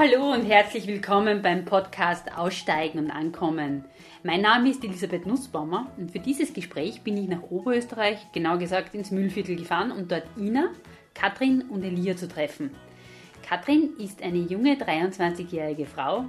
[0.00, 3.84] hallo und herzlich willkommen beim Podcast Aussteigen und Ankommen.
[4.22, 8.94] Mein Name ist Elisabeth Nussbaumer und für dieses Gespräch bin ich nach Oberösterreich, genau gesagt
[8.94, 10.70] ins Mühlviertel gefahren, um dort Ina,
[11.12, 12.70] Katrin und Elia zu treffen.
[13.46, 16.24] Katrin ist eine junge 23-jährige Frau,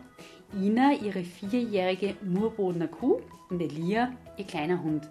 [0.53, 5.07] Ina ihre vierjährige Murbodener Kuh und Elia ihr kleiner Hund.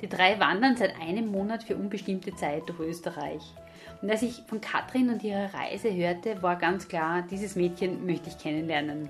[0.00, 3.42] Die drei wandern seit einem Monat für unbestimmte Zeit durch Österreich.
[4.02, 8.28] Und als ich von Katrin und ihrer Reise hörte, war ganz klar, dieses Mädchen möchte
[8.28, 9.08] ich kennenlernen.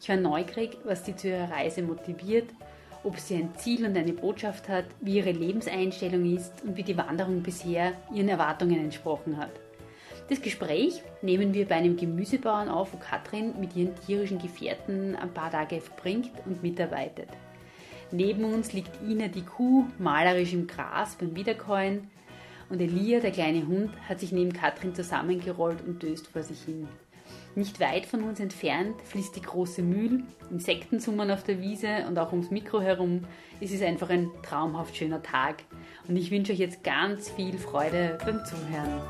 [0.00, 2.48] Ich war neugierig, was sie zu ihrer Reise motiviert,
[3.02, 6.96] ob sie ein Ziel und eine Botschaft hat, wie ihre Lebenseinstellung ist und wie die
[6.96, 9.50] Wanderung bisher ihren Erwartungen entsprochen hat.
[10.28, 15.34] Das Gespräch nehmen wir bei einem Gemüsebauern auf, wo Katrin mit ihren tierischen Gefährten ein
[15.34, 17.28] paar Tage verbringt und mitarbeitet.
[18.12, 22.08] Neben uns liegt Ina die Kuh malerisch im Gras beim Wiederkäuen
[22.70, 26.88] und Elia, der kleine Hund, hat sich neben Katrin zusammengerollt und döst vor sich hin.
[27.56, 32.16] Nicht weit von uns entfernt fließt die große Mühl, Insekten summen auf der Wiese und
[32.16, 33.24] auch ums Mikro herum.
[33.60, 35.64] Es ist einfach ein traumhaft schöner Tag
[36.06, 39.00] und ich wünsche euch jetzt ganz viel Freude beim Zuhören.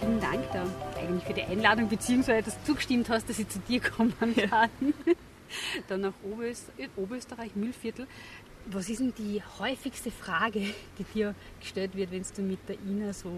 [0.00, 0.64] Vielen Dank da
[1.00, 4.34] eigentlich für die Einladung, beziehungsweise dass du zugestimmt hast, dass ich zu dir kommen kann.
[4.34, 4.68] Ja.
[5.88, 6.14] Dann nach
[6.96, 8.06] Oberösterreich, Müllviertel.
[8.66, 10.60] Was ist denn die häufigste Frage,
[10.98, 13.30] die dir gestellt wird, wenn du mit der Ina so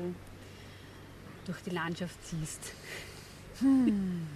[1.47, 2.73] durch die Landschaft ziehst?
[3.61, 4.27] Hm.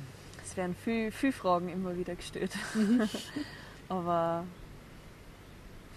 [0.44, 2.52] Es werden viele, viele Fragen immer wieder gestellt.
[2.74, 3.02] Mhm.
[3.88, 4.44] Aber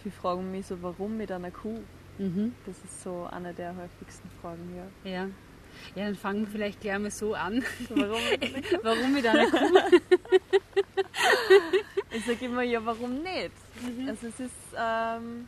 [0.01, 1.79] viele fragen mich so, warum mit einer Kuh?
[2.17, 2.53] Mhm.
[2.65, 5.09] Das ist so eine der häufigsten Fragen, ja.
[5.09, 5.29] Ja,
[5.95, 7.63] ja dann fangen wir vielleicht gleich mal so an.
[7.89, 8.21] Warum,
[8.83, 9.79] warum mit einer Kuh?
[12.11, 13.51] ich sage immer, ja, warum nicht?
[13.81, 14.09] Mhm.
[14.09, 15.47] Also es ist, ähm,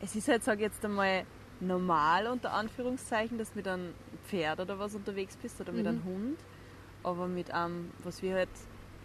[0.00, 1.24] es ist halt, sage ich jetzt einmal,
[1.60, 3.94] normal unter Anführungszeichen, dass du mit einem
[4.26, 5.88] Pferd oder was unterwegs bist oder mit mhm.
[5.88, 6.38] einem Hund.
[7.02, 8.48] Aber mit einem, was wir halt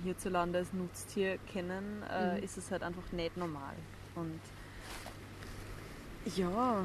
[0.03, 2.43] hierzulande als Nutztier kennen, äh, mhm.
[2.43, 3.73] ist es halt einfach nicht normal.
[4.15, 4.39] Und
[6.35, 6.83] ja,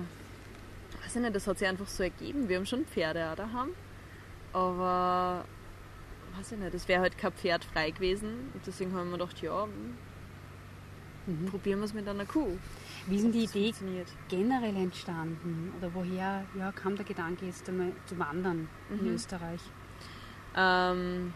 [1.03, 2.49] weiß ich nicht, das hat sich einfach so ergeben.
[2.49, 3.71] Wir haben schon Pferde auch daheim,
[4.53, 5.45] aber
[6.37, 8.51] weiß ich nicht, das wäre halt kein Pferd frei gewesen.
[8.55, 9.67] Und deswegen haben wir gedacht, ja,
[11.27, 11.47] mhm.
[11.47, 12.59] probieren wir es mit einer Kuh.
[13.07, 13.73] Wie ist denn die Idee
[14.29, 15.73] generell entstanden?
[15.79, 19.01] Oder woher ja, kam der Gedanke, jetzt einmal zu wandern mhm.
[19.01, 19.61] in Österreich?
[20.57, 21.33] Ähm,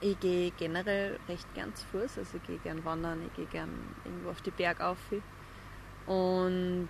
[0.00, 3.70] ich gehe generell recht gern zu Fuß, also ich gehe gern wandern, ich gehe gern
[4.04, 4.98] irgendwo auf die Berg auf.
[6.06, 6.88] Und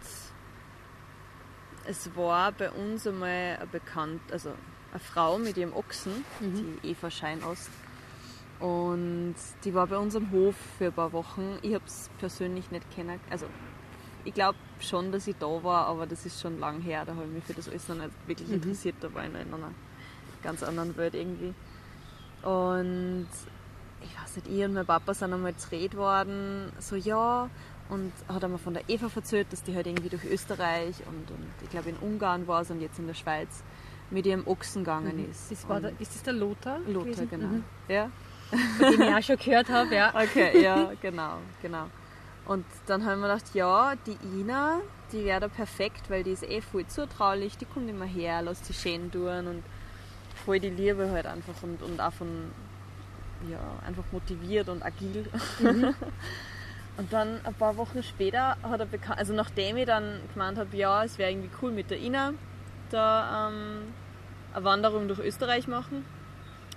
[1.89, 4.51] es war bei uns einmal ein bekannt, also
[4.91, 6.79] eine Frau mit ihrem Ochsen, mhm.
[6.83, 7.71] die Eva Scheinost.
[8.61, 11.59] Und die war bei uns am Hof für ein paar Wochen.
[11.63, 13.23] Ich habe es persönlich nicht kennengelernt.
[13.31, 13.47] Also
[14.25, 17.05] ich glaube schon, dass ich da war, aber das ist schon lang her.
[17.07, 18.55] Da habe ich mich für das alles noch nicht wirklich mhm.
[18.55, 18.97] interessiert.
[19.01, 19.73] Da war ich noch in einer
[20.43, 21.55] ganz anderen Welt irgendwie.
[22.43, 23.29] Und
[24.03, 27.49] ich weiß nicht, ich und mein Papa sind einmal zu Red worden, so ja,
[27.89, 31.47] und hat einmal von der Eva erzählt, dass die halt irgendwie durch Österreich und, und
[31.63, 33.63] ich glaube in Ungarn war und jetzt in der Schweiz
[34.11, 35.31] mit ihrem Ochsen gegangen mhm.
[35.31, 35.51] ist.
[35.51, 36.79] Das der, ist das der Lothar?
[36.87, 37.31] Lothar, gewesen?
[37.31, 37.47] genau.
[37.47, 37.65] Mhm.
[37.89, 38.11] Ja.
[38.79, 40.15] Von dem ich auch schon gehört habe, ja.
[40.15, 41.87] Okay, ja, genau, genau.
[42.47, 44.81] Und dann haben wir gedacht, ja, die Ina,
[45.13, 48.65] die wäre da perfekt, weil die ist eh voll zutraulich, die kommt immer her, lässt
[48.65, 49.63] sie schön tun und
[50.47, 52.29] voll die Liebe halt einfach und, und auch von,
[53.51, 55.27] ja, einfach motiviert und agil.
[55.59, 55.95] Mhm.
[56.99, 60.77] Und dann ein paar Wochen später hat er bekannt, also nachdem ich dann gemeint habe,
[60.77, 62.35] ja, es wäre irgendwie cool mit der Ina,
[62.91, 63.95] da ähm,
[64.53, 66.05] eine Wanderung durch Österreich machen,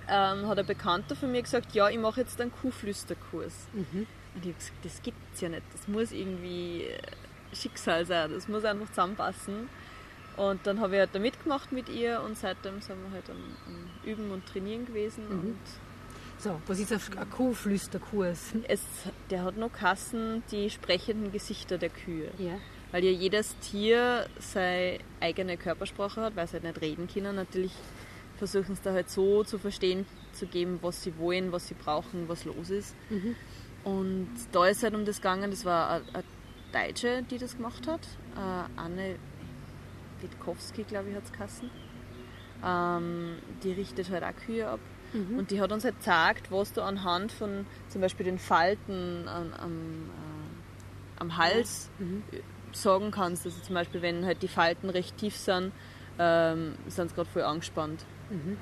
[0.08, 3.68] ähm, hat ein Bekannter von mir gesagt, ja, ich mache jetzt einen Kuhflüsterkurs.
[3.74, 4.06] Mhm.
[4.36, 5.64] Und ich habe gesagt, das gibt es ja nicht.
[5.74, 7.02] Das muss irgendwie äh,
[7.56, 8.32] Schicksal sein.
[8.32, 9.70] Das muss einfach zusammenpassen.
[10.38, 13.38] Und dann habe ich halt da mitgemacht mit ihr und seitdem sind wir halt am,
[13.68, 15.26] am Üben und Trainieren gewesen.
[15.28, 15.40] Mhm.
[15.40, 15.60] Und
[16.42, 18.54] so, was ist ein Kuhflüsterkurs?
[18.68, 18.82] Es,
[19.30, 22.32] der hat noch Kassen, die sprechenden Gesichter der Kühe.
[22.38, 22.58] Ja
[22.92, 27.36] weil ja jedes Tier seine eigene Körpersprache hat, weil sie halt nicht reden können.
[27.36, 27.72] Natürlich
[28.38, 32.28] versuchen sie da halt so zu verstehen, zu geben, was sie wollen, was sie brauchen,
[32.28, 32.96] was los ist.
[33.10, 33.36] Mhm.
[33.84, 36.24] Und da ist halt um das gegangen, das war eine, eine
[36.88, 38.02] Deutsche, die das gemacht hat,
[38.36, 39.16] äh, Anne
[40.22, 41.70] Witkowski, glaube ich, hat es geheißen.
[42.64, 44.80] Ähm, die richtet halt auch Kühe ab.
[45.14, 45.40] Mhm.
[45.40, 49.54] Und die hat uns halt gezeigt, was du anhand von zum Beispiel den Falten am,
[49.54, 52.24] am, äh, am Hals mhm
[52.76, 53.46] sagen kannst.
[53.46, 55.72] Also zum Beispiel, wenn halt die Falten recht tief sind,
[56.20, 58.06] ähm, sind sie gerade voll angespannt.
[58.30, 58.58] Mhm.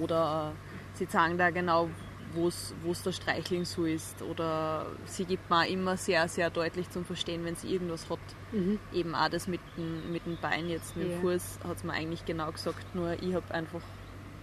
[0.00, 1.88] Oder äh, sie sagen da genau,
[2.34, 4.20] wo es der Streichling so ist.
[4.22, 8.18] Oder sie gibt mir auch immer sehr, sehr deutlich zum Verstehen, wenn sie irgendwas hat.
[8.52, 8.80] Mhm.
[8.92, 11.20] Eben auch das mit dem, mit dem Bein jetzt, mit dem Ja.
[11.20, 13.80] Fuß, hat sie mir eigentlich genau gesagt, nur ich habe einfach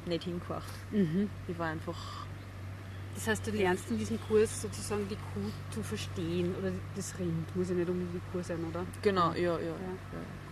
[0.05, 0.71] nicht hingewacht.
[0.91, 1.29] Mhm.
[1.47, 2.25] Ich war einfach,
[3.15, 7.55] Das heißt, du lernst in diesem Kurs sozusagen die Kuh zu verstehen oder das Rind.
[7.55, 8.85] Muss ja nicht unbedingt die Kuh sein, oder?
[9.01, 9.59] genau, ja, ja.
[9.59, 9.75] ja.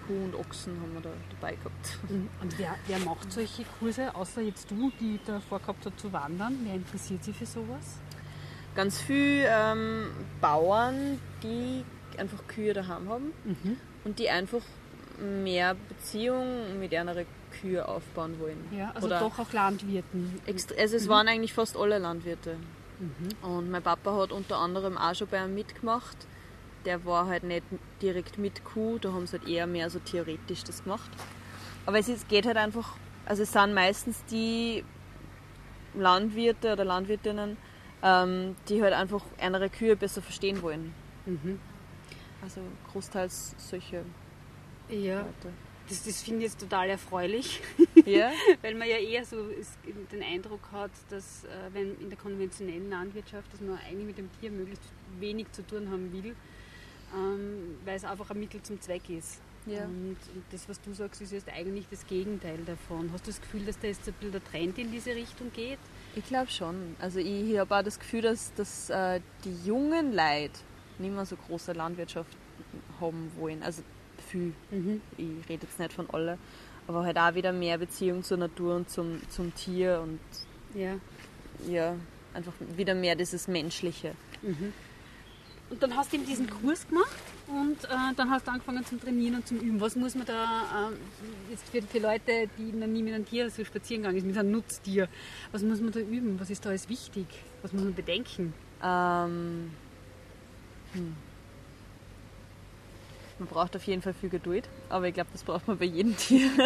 [0.08, 1.10] Kuh und Ochsen haben wir da
[1.40, 2.00] dabei gehabt.
[2.42, 6.58] Und wer, wer macht solche Kurse, außer jetzt du, die da vorgehabt hat zu wandern?
[6.64, 8.00] Wer interessiert sich für sowas?
[8.76, 10.08] Ganz viele ähm,
[10.42, 11.84] Bauern, die
[12.18, 13.78] einfach Kühe daheim haben Mhm.
[14.04, 14.62] und die einfach
[15.20, 17.26] mehr Beziehung mit anderen
[17.62, 18.58] Kühe aufbauen wollen.
[18.72, 20.42] Ja, also Oder doch auch Landwirten.
[20.78, 22.58] Also es waren eigentlich fast alle Landwirte.
[23.00, 23.48] Mhm.
[23.48, 26.18] Und mein Papa hat unter anderem auch schon bei einem mitgemacht.
[26.86, 27.64] Der war halt nicht
[28.02, 31.10] direkt mit Kuh, da haben sie halt eher mehr so theoretisch das gemacht.
[31.86, 32.96] Aber es ist, geht halt einfach,
[33.26, 34.84] also es sind meistens die
[35.94, 37.58] Landwirte oder Landwirtinnen,
[38.04, 40.94] ähm, die halt einfach andere Kühe besser verstehen wollen.
[41.26, 41.60] Mhm.
[42.42, 42.62] Also
[42.92, 44.04] großteils solche
[44.90, 45.54] Ja, Leute.
[45.90, 47.62] Das, das finde ich jetzt total erfreulich,
[48.06, 48.32] Ja?
[48.62, 49.38] weil man ja eher so
[50.12, 54.30] den Eindruck hat, dass äh, wenn in der konventionellen Landwirtschaft, dass man eigentlich mit dem
[54.40, 54.84] Tier möglichst
[55.20, 56.36] wenig zu tun haben will,
[57.16, 59.42] ähm, weil es einfach ein Mittel zum Zweck ist.
[59.66, 59.84] Ja.
[59.84, 63.12] Und, und das, was du sagst, ist jetzt eigentlich das Gegenteil davon.
[63.14, 65.80] Hast du das Gefühl, dass da jetzt ein bisschen der Trend in diese Richtung geht?
[66.16, 66.96] Ich glaube schon.
[67.00, 70.60] Also ich habe auch das Gefühl, dass, dass äh, die jungen Leute
[70.98, 72.36] nicht mehr so große Landwirtschaft
[73.00, 73.62] haben wollen.
[73.64, 73.84] Also
[74.30, 74.54] viel.
[74.72, 75.02] Mhm.
[75.18, 76.38] Ich rede jetzt nicht von alle.
[76.88, 80.20] Aber halt auch wieder mehr Beziehung zur Natur und zum, zum Tier und
[80.74, 80.96] Ja.
[81.68, 81.96] ja,
[82.34, 84.14] einfach wieder mehr dieses Menschliche.
[84.42, 84.74] Mhm.
[85.70, 87.16] Und dann hast du eben diesen Kurs gemacht
[87.48, 89.80] und äh, dann hast du angefangen zum Trainieren und zum Üben.
[89.80, 90.98] Was muss man da, ähm,
[91.52, 94.36] jetzt für, für Leute, die noch nie mit einem Tier so spazieren gegangen ist, mit
[94.36, 95.08] einem Nutztier,
[95.52, 96.40] was muss man da üben?
[96.40, 97.28] Was ist da alles wichtig?
[97.62, 98.54] Was muss man bedenken?
[98.84, 99.72] Ähm,
[100.94, 101.16] hm.
[103.40, 106.16] Man braucht auf jeden Fall viel Geduld, aber ich glaube, das braucht man bei jedem
[106.18, 106.50] Tier.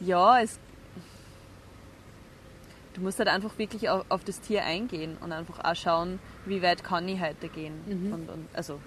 [0.00, 0.60] Ja, es.
[2.94, 6.62] Du musst halt einfach wirklich auf, auf das Tier eingehen und einfach auch schauen, wie
[6.62, 7.74] weit kann ich heute gehen.
[7.86, 8.12] Mhm.
[8.12, 8.78] Und, und, also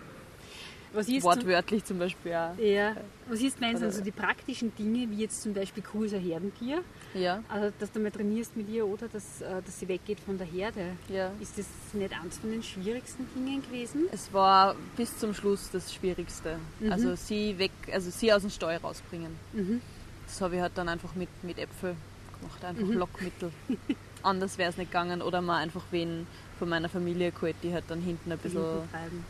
[0.94, 2.58] Was ist, zum, wortwörtlich zum Beispiel auch.
[2.58, 2.96] ja,
[3.28, 6.22] was ist meinst du, also die praktischen Dinge, wie jetzt zum Beispiel Kuh ist ein
[6.22, 6.82] Herdentier,
[7.14, 10.38] Ja, also dass du mal trainierst mit ihr oder dass, äh, dass sie weggeht von
[10.38, 10.94] der Herde.
[11.10, 11.32] ja.
[11.40, 14.06] Ist das nicht eins von den schwierigsten Dingen gewesen?
[14.12, 16.58] Es war bis zum Schluss das Schwierigste.
[16.80, 16.92] Mhm.
[16.92, 19.36] Also sie weg, also sie aus dem Stall rausbringen.
[19.54, 19.82] Mhm.
[20.26, 21.96] Das habe ich halt dann einfach mit, mit Äpfel
[22.40, 22.94] gemacht, einfach Mhm.
[22.94, 23.52] Lockmittel.
[24.24, 26.28] Anders wäre es nicht gegangen oder mal einfach wen
[26.62, 28.62] von meiner Familie geholt, die halt dann hinten ein bisschen.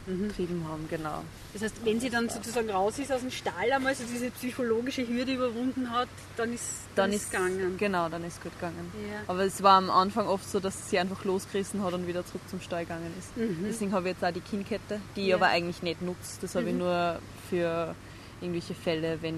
[0.05, 0.27] Mhm.
[0.27, 1.23] getrieben haben, genau.
[1.53, 5.07] Das heißt, wenn sie dann sozusagen raus ist aus dem Stall, einmal so diese psychologische
[5.07, 7.77] Hürde überwunden hat, dann ist Dann ist gegangen.
[7.77, 8.91] Genau, dann ist gut gegangen.
[9.09, 9.19] Ja.
[9.27, 12.41] Aber es war am Anfang oft so, dass sie einfach losgerissen hat und wieder zurück
[12.49, 13.37] zum Stall gegangen ist.
[13.37, 13.63] Mhm.
[13.65, 15.37] Deswegen habe ich jetzt auch die Kinnkette, die ich Ja.
[15.37, 16.37] aber eigentlich nicht nutze.
[16.41, 16.79] Das habe ich Mhm.
[16.79, 17.19] nur
[17.49, 17.95] für
[18.41, 19.35] irgendwelche Fälle, wenn,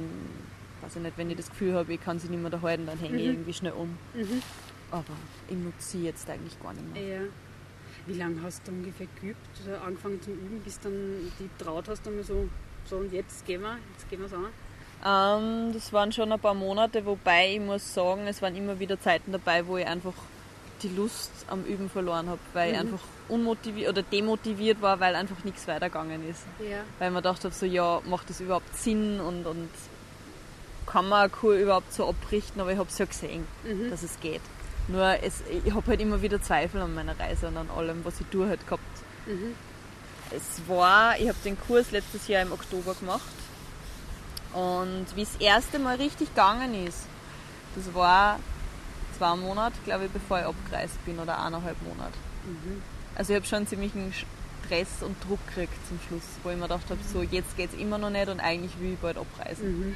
[0.81, 2.87] weiß ich nicht, wenn ich das Gefühl habe, ich kann sie nicht mehr da halten,
[2.87, 3.33] dann hänge ich Mhm.
[3.33, 3.89] irgendwie schnell um.
[4.15, 4.41] Mhm.
[4.89, 5.03] Aber
[5.47, 7.03] ich nutze sie jetzt eigentlich gar nicht mehr.
[7.03, 7.21] Ja.
[8.05, 10.91] Wie lange hast du ungefähr geübt oder angefangen zum Üben, bis dann
[11.39, 12.50] die traut hast, einmal so,
[12.89, 14.47] so und jetzt gehen wir, jetzt gehen wir es an?
[15.05, 19.00] Ähm, das waren schon ein paar Monate, wobei ich muss sagen, es waren immer wieder
[19.00, 20.13] Zeiten dabei, wo ich einfach
[20.81, 22.88] die Lust am Üben verloren habe, weil ich Mhm.
[22.88, 26.43] einfach unmotiviert oder demotiviert war, weil einfach nichts weitergegangen ist.
[26.60, 26.79] Ja.
[27.00, 29.69] Weil man gedacht habe, so ja, macht das überhaupt Sinn und, und
[30.86, 33.89] kann man eine Kuh überhaupt so abrichten, aber ich habe es ja gesehen, Mhm.
[33.89, 34.41] dass es geht.
[34.87, 38.19] Nur es, ich habe halt immer wieder Zweifel an meiner Reise und an allem, was
[38.19, 38.83] ich tue halt gehabt.
[39.25, 39.55] Mhm.
[40.31, 43.21] Es war, ich habe den Kurs letztes Jahr im Oktober gemacht
[44.53, 47.05] und wie es das erste Mal richtig gegangen ist,
[47.75, 48.39] das war
[49.17, 52.17] zwei Monate, glaube ich, bevor ich abgereist bin oder eineinhalb Monate.
[52.45, 52.81] Mhm.
[53.15, 56.89] Also ich habe schon ziemlichen Stress und Druck gekriegt zum Schluss, wo ich mir gedacht
[56.89, 59.79] habe, so jetzt geht es immer noch nicht und eigentlich will ich bald abreisen.
[59.79, 59.95] Mhm.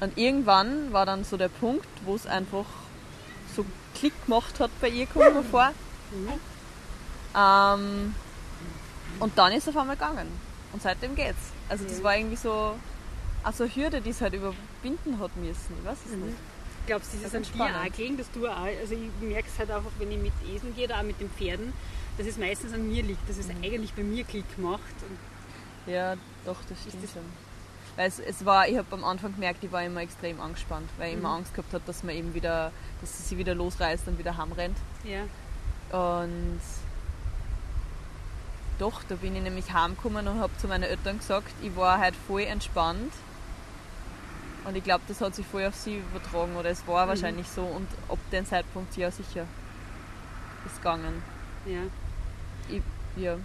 [0.00, 2.66] Und irgendwann war dann so der Punkt, wo es einfach
[4.02, 5.70] Klick gemacht hat bei ihr, kommt mir vor.
[6.10, 6.32] Mhm.
[7.36, 8.14] Ähm,
[9.20, 10.26] und dann ist es auf einmal gegangen.
[10.72, 11.52] Und seitdem geht's.
[11.68, 12.04] Also das Ja.
[12.04, 12.74] war irgendwie so,
[13.44, 15.76] also eine Hürde, die es halt überwinden hat müssen.
[15.80, 16.26] Ich weiß es Mhm.
[16.26, 16.36] nicht.
[16.88, 19.10] Glaubst du, das ist Das an ist dir auch gelegen, dass du auch, also ich
[19.20, 21.72] merke es halt einfach, wenn ich mit Eseln gehe oder auch mit den Pferden,
[22.18, 23.62] dass es meistens an mir liegt, dass es Mhm.
[23.62, 24.80] eigentlich bei mir Klick macht.
[25.86, 27.22] Ja, doch, das stimmt das- schon.
[27.96, 31.08] Weil es, es war, ich habe am Anfang gemerkt, ich war immer extrem angespannt, weil
[31.08, 31.34] ich immer Mhm.
[31.36, 34.76] Angst gehabt habe, dass man eben wieder, dass sie sich wieder losreißt und wieder heimrennt.
[35.04, 35.22] ja.
[35.96, 36.60] Und
[38.78, 42.14] doch, da bin ich nämlich heimgekommen und habe zu meinen Eltern gesagt, ich war halt
[42.26, 43.12] voll entspannt.
[44.64, 47.08] Und ich glaube, das hat sich voll auf sie übertragen oder es war Mhm.
[47.10, 49.44] wahrscheinlich so und ab dem Zeitpunkt ja sicher.
[50.64, 51.22] ist gegangen.
[51.66, 51.80] Ja.
[52.68, 52.82] Ich,
[53.20, 53.36] ja.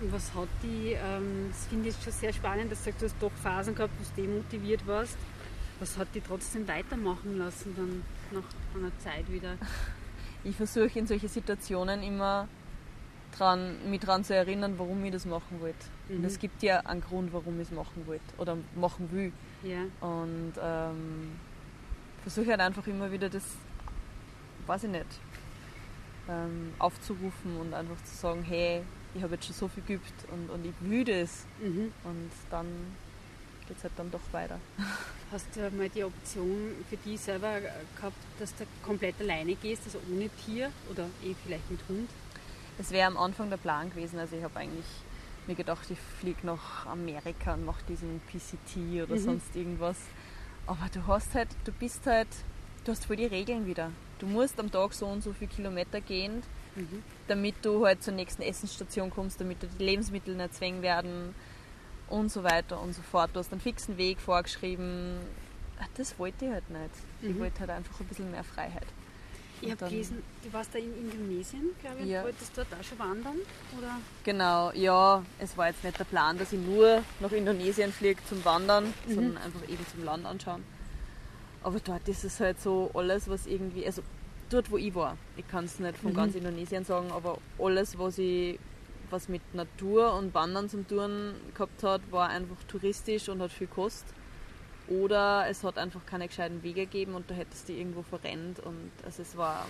[0.00, 3.06] Und was hat die, ähm, das finde ich schon sehr spannend, dass du sagst, du
[3.06, 5.16] hast doch Phasen gehabt, wo du demotiviert warst.
[5.80, 9.56] Was hat die trotzdem weitermachen lassen dann nach einer Zeit wieder?
[10.44, 12.48] Ich versuche in solchen Situationen immer
[13.36, 15.86] dran, mich daran zu erinnern, warum ich das machen wollte.
[16.08, 16.18] Mhm.
[16.18, 19.32] Und es gibt ja einen Grund, warum ich es machen wollte oder machen will.
[19.62, 19.82] Ja.
[20.00, 21.32] Und ähm,
[22.22, 23.44] versuche halt einfach immer wieder das,
[24.66, 25.06] weiß ich nicht,
[26.28, 28.82] ähm, aufzurufen und einfach zu sagen, hey,
[29.16, 31.44] ich habe jetzt schon so viel geübt und, und ich will das.
[31.60, 31.92] Mhm.
[32.04, 32.66] Und dann
[33.66, 34.58] geht es halt dann doch weiter.
[35.32, 37.58] Hast du mal die Option für dich selber
[37.96, 42.08] gehabt, dass du komplett alleine gehst, also ohne Tier oder eh vielleicht mit Hund?
[42.78, 44.84] Es wäre am Anfang der Plan gewesen, also ich habe eigentlich
[45.48, 49.20] mir gedacht, ich fliege nach Amerika und mache diesen PCT oder Mhm.
[49.20, 49.96] sonst irgendwas.
[50.66, 52.28] Aber du hast halt, du bist halt,
[52.84, 53.90] du hast voll die Regeln wieder.
[54.18, 56.42] Du musst am Tag so und so viele Kilometer gehen,
[56.76, 57.02] Mhm.
[57.28, 61.34] damit du halt zur nächsten Essensstation kommst, damit dir die Lebensmittel nicht zwängen werden
[62.08, 63.30] und so weiter und so fort.
[63.32, 65.16] Du hast einen fixen Weg vorgeschrieben.
[65.80, 66.90] Ah, Das wollte ich halt nicht.
[67.22, 67.40] Ich Mhm.
[67.40, 68.86] wollte halt einfach ein bisschen mehr Freiheit.
[69.62, 72.22] Ich habe gelesen, du warst da in Indonesien, glaube ich, Ja.
[72.22, 73.36] wolltest dort auch schon wandern?
[73.78, 74.00] Oder?
[74.22, 78.44] Genau, ja, es war jetzt nicht der Plan, dass ich nur nach Indonesien fliege zum
[78.44, 79.14] Wandern, Mhm.
[79.14, 80.62] sondern einfach eben zum Land anschauen.
[81.62, 84.02] Aber dort ist es halt so alles, was irgendwie, also
[84.50, 86.16] dort wo ich war, ich kann es nicht von Mhm.
[86.16, 88.58] ganz Indonesien sagen, aber alles, was ich
[89.08, 93.68] was mit Natur und Wandern zum Tun gehabt hat, war einfach touristisch und hat viel
[93.68, 94.04] Kost.
[94.88, 98.90] Oder es hat einfach keine gescheiten Wege gegeben und da hättest du irgendwo verrennt und
[99.04, 99.66] also es war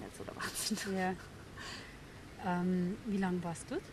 [0.00, 0.96] nicht so der Wahnsinn.
[0.96, 1.14] Ja.
[2.46, 3.84] Ähm, wie lange warst du dort?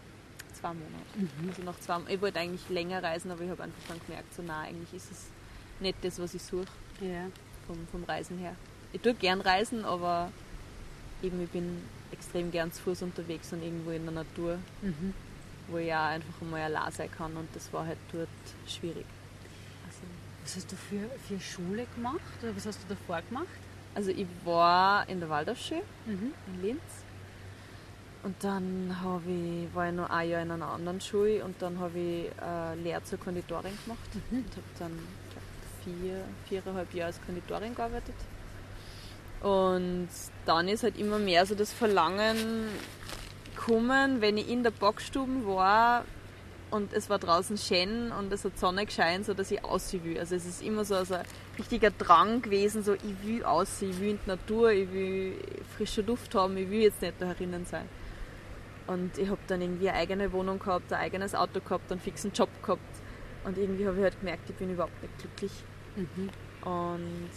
[0.54, 1.50] Zwei Monate.
[1.50, 4.42] Also nach zwei Ich wollte eigentlich länger reisen, aber ich habe einfach dann gemerkt, so
[4.44, 5.28] nah eigentlich ist es
[5.80, 6.68] nicht das, was ich suche
[7.02, 7.26] Ja.
[7.68, 8.56] vom, vom Reisen her.
[8.94, 10.32] Ich tue gern reisen, aber
[11.22, 11.82] eben ich bin
[12.12, 15.14] extrem gern zu Fuß unterwegs und irgendwo in der Natur, Mhm.
[15.68, 18.30] wo ich ja einfach einmal allein sein kann und das war halt dort
[18.68, 19.06] schwierig.
[19.88, 20.00] Also,
[20.44, 23.48] Was hast du für, für Schule gemacht oder was hast du davor gemacht?
[23.96, 26.34] also ich war in der Waldorfschule Mhm.
[26.48, 26.82] in Linz
[28.24, 28.90] und dann
[29.28, 32.76] ich, war ich noch ein Jahr in einer anderen Schule und dann habe ich äh,
[32.76, 34.38] Lehre zur Konditorin gemacht Mhm.
[34.38, 34.92] und habe dann
[35.32, 35.44] glaub,
[35.84, 38.16] vier, viereinhalb Jahre als Konditorin gearbeitet.
[39.44, 40.08] Und
[40.46, 42.70] dann ist halt immer mehr so das Verlangen
[43.56, 46.06] gekommen, wenn ich in der Backstube war
[46.72, 50.18] und es war draußen schön und es hat Sonne gescheint, so dass ich aussehen will.
[50.18, 51.26] Also es ist immer so, so ein
[51.60, 55.36] richtiger Drang gewesen, so ich will aussehen, ich will in die Natur, ich will
[55.78, 57.88] frische Luft haben, ich will jetzt nicht da herinnen sein.
[58.88, 62.32] Und ich habe dann irgendwie eine eigene Wohnung gehabt, ein eigenes Auto gehabt, einen fixen
[62.32, 62.82] Job gehabt.
[63.44, 65.52] Und irgendwie habe ich halt gemerkt, ich bin überhaupt nicht glücklich.
[65.96, 66.30] Mhm.
[66.68, 67.30] Und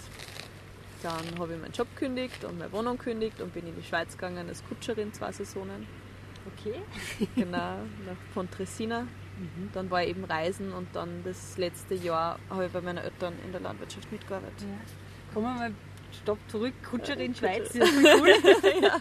[1.02, 4.12] dann habe ich meinen Job gekündigt und meine Wohnung gekündigt und bin in die Schweiz
[4.12, 5.86] gegangen als Kutscherin zwei Saisonen.
[6.54, 6.80] Okay.
[7.34, 7.58] Genau,
[8.06, 9.02] nach Pontresina.
[9.02, 9.70] Mhm.
[9.72, 13.34] Dann war ich eben reisen und dann das letzte Jahr habe ich bei meinen Eltern
[13.44, 14.60] in der Landwirtschaft mitgearbeitet.
[14.62, 15.34] Ja.
[15.34, 15.72] Kommen wir mal
[16.22, 16.72] Stopp zurück.
[16.88, 18.28] Kutscherin Ja, Schweiz, das ist cool.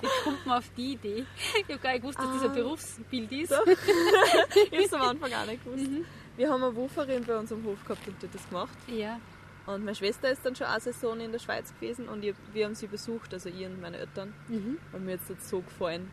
[0.00, 1.24] Wie kommt man auf die Idee?
[1.56, 2.54] Ich habe gar nicht gewusst, dass das ein Ah.
[2.54, 3.48] Berufsbild ist.
[3.50, 3.54] So.
[3.66, 5.90] ich habe es am Anfang auch nicht gewusst.
[5.90, 6.04] Mhm.
[6.36, 8.76] Wir haben eine Wuferin bei uns am Hof gehabt und die hat das gemacht.
[8.88, 9.18] Ja.
[9.66, 12.64] Und meine Schwester ist dann schon eine Saison in der Schweiz gewesen und ich, wir
[12.64, 14.32] haben sie besucht, also ich und meine Eltern.
[14.48, 14.78] Mhm.
[14.92, 16.08] Und mir jetzt das so gefallen.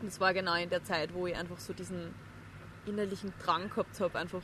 [0.00, 2.14] Und es war genau in der Zeit, wo ich einfach so diesen
[2.86, 4.42] innerlichen Drang gehabt habe, einfach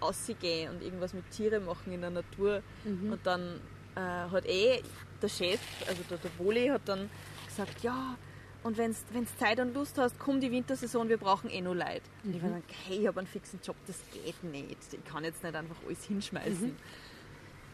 [0.00, 2.62] auszugehen und irgendwas mit Tieren machen in der Natur.
[2.84, 3.12] Mhm.
[3.12, 3.60] Und dann
[3.96, 4.82] äh, hat eh
[5.20, 7.10] der Chef, also der, der Woli, hat dann
[7.46, 8.16] gesagt, ja,
[8.62, 12.02] und wenn du Zeit und Lust hast, komm die Wintersaison, wir brauchen eh nur Leute.
[12.24, 14.78] Und ich war dann, hey, ich habe einen fixen Job, das geht nicht.
[14.92, 16.76] Ich kann jetzt nicht einfach alles hinschmeißen.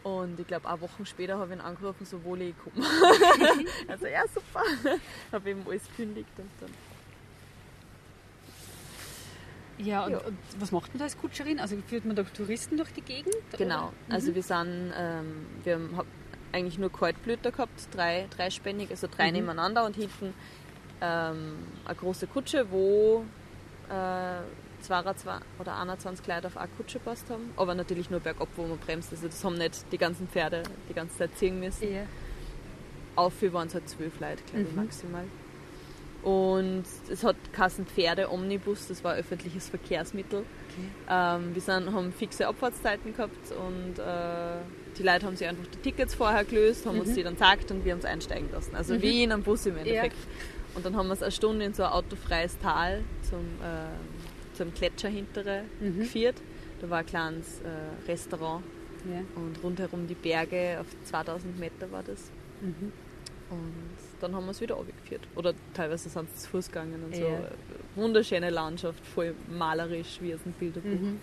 [0.05, 2.73] Und ich glaube, auch Wochen später habe ich ihn angerufen, so Woli, komm.
[3.87, 4.61] also ja, super.
[5.31, 6.69] habe eben alles gekündigt und dann.
[9.83, 10.19] Ja, und, Ja.
[10.19, 11.59] und was macht man da als Kutscherin?
[11.59, 13.33] Also führt man doch Touristen durch die Gegend?
[13.57, 14.15] Genau, Oder?
[14.15, 16.05] also wir sind, ähm, wir haben hab
[16.51, 19.33] eigentlich nur Kaltblüter gehabt, drei, dreispännig, also drei Mhm.
[19.37, 20.35] nebeneinander und hinten
[21.01, 23.25] ähm, eine große Kutsche, wo
[23.89, 24.41] äh,
[24.81, 25.27] 22
[25.59, 29.11] oder 21 Leute auf eine Kutsche passt haben, aber natürlich nur bergab, wo man bremst,
[29.11, 31.91] also das haben nicht die ganzen Pferde die ganze Zeit ziehen müssen.
[31.93, 32.03] Ja.
[33.15, 34.83] Auf für waren es halt zwölf Leute, glaube ich, Mhm.
[34.83, 35.23] maximal.
[36.23, 40.39] Und es hat Kassen Pferde Omnibus, das war ein öffentliches Verkehrsmittel.
[40.39, 40.87] Okay.
[41.09, 44.57] Ähm, wir sind, haben fixe Abfahrtszeiten gehabt und äh,
[44.97, 47.15] die Leute haben sich einfach die Tickets vorher gelöst, haben uns Mhm.
[47.15, 48.75] die dann gezeigt und wir haben es einsteigen lassen.
[48.75, 49.01] Also Mhm.
[49.03, 50.17] wie in einem Bus im Endeffekt.
[50.73, 54.14] Und dann haben wir es eine Stunde in so ein autofreies Tal zum, äh,
[54.55, 55.99] zum Gletscher hintere Mhm.
[55.99, 56.35] geführt.
[56.81, 58.63] Da war ein kleines äh, Restaurant
[59.09, 59.21] Ja.
[59.35, 62.31] und rundherum die Berge, auf 2000 Meter war das.
[62.61, 62.91] Mhm.
[63.49, 63.73] Und
[64.21, 65.27] dann haben wir es wieder abgeführt.
[65.35, 67.21] Oder teilweise sind sie zu Fuß gegangen und so.
[67.21, 67.39] Ja.
[67.95, 70.89] Wunderschöne Landschaft, voll malerisch wie aus dem Bilderbuch.
[70.89, 71.19] Mhm.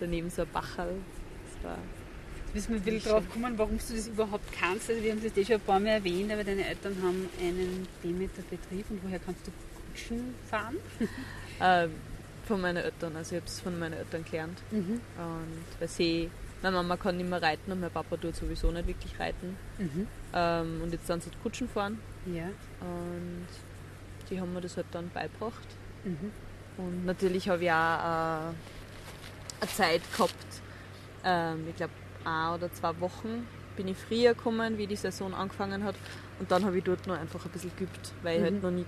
[0.00, 0.48] Daneben so ein.
[0.54, 1.78] Das war
[2.54, 4.88] Jetzt müssen wir ein bisschen drauf kommen, warum du das überhaupt kannst.
[4.88, 7.86] Also wir haben das eh schon ein paar Mal erwähnt, aber deine Eltern haben einen
[8.02, 9.50] Demeter-Betrieb und woher kannst du
[9.92, 10.76] Kutschen fahren?
[11.60, 11.88] äh,
[12.46, 13.16] von meinen Eltern.
[13.16, 14.58] Also ich habe es von meinen Eltern gelernt.
[14.70, 15.00] Mhm.
[15.18, 16.30] Und weil sie,
[16.62, 19.56] meine Mama kann nicht mehr reiten und mein Papa tut sowieso nicht wirklich reiten.
[19.78, 20.06] Mhm.
[20.32, 21.98] Ähm, und jetzt sind sie Kutschen fahren.
[22.26, 22.46] Ja.
[22.80, 23.46] Und
[24.30, 25.66] die haben mir das halt dann beigebracht.
[26.04, 26.32] Mhm.
[26.78, 28.52] Und natürlich habe ich auch äh,
[29.60, 30.34] eine Zeit gehabt,
[31.24, 31.92] ähm, ich glaube
[32.24, 35.94] ein oder zwei Wochen bin ich früher gekommen, wie die Saison angefangen hat.
[36.38, 38.44] Und dann habe ich dort noch einfach ein bisschen geübt, weil ich Mhm.
[38.44, 38.84] halt noch nie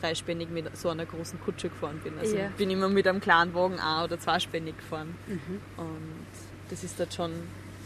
[0.00, 2.18] dreispännig mit so einer großen Kutsche gefahren bin.
[2.18, 2.48] Also Ja.
[2.56, 5.16] bin immer mit einem kleinen Wagen ein- oder zweispännig gefahren.
[5.26, 5.60] Mhm.
[5.76, 6.26] Und
[6.70, 7.32] das ist dort schon,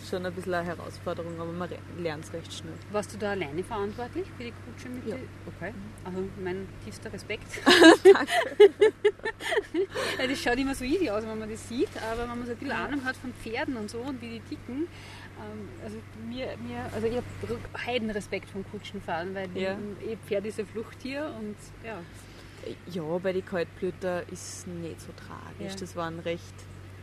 [0.08, 2.72] schon ein bisschen eine Herausforderung, aber man lernt es recht schnell.
[2.92, 5.16] Warst du da alleine verantwortlich für die Kutsche mit Ja.
[5.46, 5.72] Okay.
[6.04, 7.46] Also mein tiefster Respekt.
[10.18, 12.52] ja, das schaut immer so easy aus, wenn man das sieht, aber wenn man so
[12.52, 14.86] ein bisschen Ahnung hat von Pferden und so und wie die ticken,
[15.40, 15.96] ähm, also
[16.28, 17.26] mir, mir also ich habe
[17.86, 19.76] Heidenrespekt vom Kutschenfahren, weil Ja.
[20.00, 21.98] ich, Pferd ist ein Fluchttier und ja.
[22.92, 25.72] Ja, bei den Kaltblüter ist es nicht so tragisch.
[25.72, 25.80] Ja.
[25.80, 26.52] Das waren recht,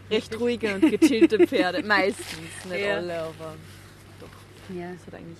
[0.09, 1.83] recht ruhige und gechillte Pferde.
[1.83, 2.37] Meistens,
[2.69, 2.95] nicht Ja.
[2.97, 3.55] alle, aber
[4.73, 4.91] ja.
[4.95, 5.37] es hat eigentlich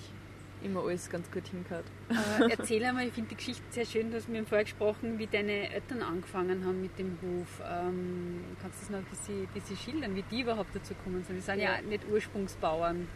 [0.64, 1.86] immer alles ganz gut hingehört.
[2.10, 5.28] Aber erzähl einmal, ich finde die Geschichte sehr schön, du hast mir vorher gesprochen, wie
[5.28, 7.62] deine Eltern angefangen haben mit dem Hof.
[7.70, 11.36] Ähm, kannst du das noch ein bisschen, bisschen schildern, wie die überhaupt dazu gekommen sind?
[11.38, 11.82] Die sind ja, Ja.
[11.82, 13.08] nicht Ursprungsbauern,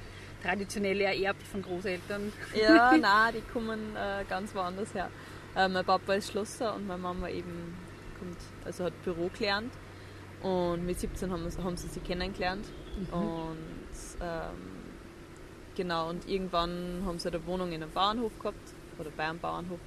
[0.43, 2.31] traditionell ererbt von Großeltern.
[2.59, 5.09] Ja, nein, die kommen äh, ganz woanders her.
[5.55, 7.73] Äh, mein Papa ist Schlosser und meine Mama eben
[8.19, 9.73] kommt, also hat Büro gelernt.
[10.43, 12.65] Und mit 17 haben, haben sie sich kennengelernt.
[13.11, 13.57] Und
[14.21, 14.57] ähm,
[15.75, 19.79] genau, und irgendwann haben sie eine Wohnung in einem Bauernhof gehabt, oder bei einem Bauernhof.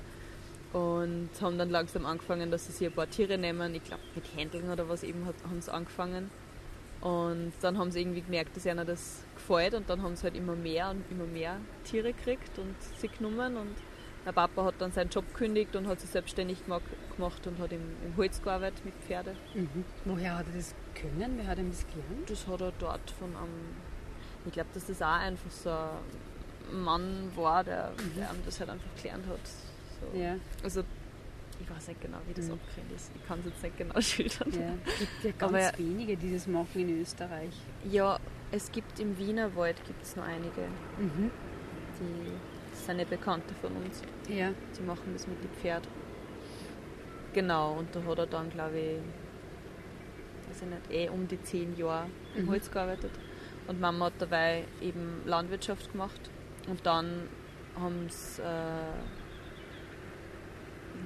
[0.73, 3.75] Und haben dann langsam angefangen, dass sie sich ein paar Tiere nehmen.
[3.75, 6.31] Ich glaube, mit Händeln oder was eben hat, haben sie angefangen.
[7.01, 10.37] Und dann haben sie irgendwie gemerkt, dass ihnen das gefällt und dann haben sie halt
[10.37, 13.75] immer mehr und immer mehr Tiere gekriegt und sie genommen und
[14.25, 17.81] mein Papa hat dann seinen Job gekündigt und hat sich selbstständig gemacht und hat im,
[18.05, 19.35] im Holz gearbeitet mit Pferde.
[19.55, 19.85] Mhm.
[20.05, 21.35] Woher hat er das können?
[21.37, 22.31] Wer hat ihm das gelernt?
[22.31, 23.75] Das hat er dort von einem,
[24.47, 28.71] ich glaube, dass das auch einfach so ein Mann war, der, der ihm das halt
[28.71, 29.41] einfach gelernt hat.
[29.47, 30.19] So.
[30.19, 30.83] Ja, Also
[31.61, 32.59] ich weiß nicht genau, wie das Mhm.
[32.97, 33.11] ist.
[33.15, 34.51] Ich kann es jetzt nicht genau schildern.
[34.53, 34.75] ja.
[34.87, 37.53] Es gibt ja ganz Aber wenige, die das machen in Österreich.
[37.91, 38.19] Ja,
[38.51, 40.63] es gibt im Wiener Wald gibt es noch einige,
[40.99, 41.31] Mhm.
[42.01, 42.33] die
[42.75, 44.03] sind nicht Bekannte von uns.
[44.29, 44.51] Ja.
[44.79, 45.87] Die machen das mit dem Pferd.
[47.33, 48.99] Genau, und da hat er dann, glaube ich,
[50.49, 52.07] weiß ich nicht, eh um die zehn Jahre
[52.37, 52.51] im Mhm.
[52.51, 53.11] Holz gearbeitet.
[53.67, 56.21] Und Mama hat dabei eben Landwirtschaft gemacht.
[56.69, 57.29] Und dann
[57.77, 58.45] haben sie, äh,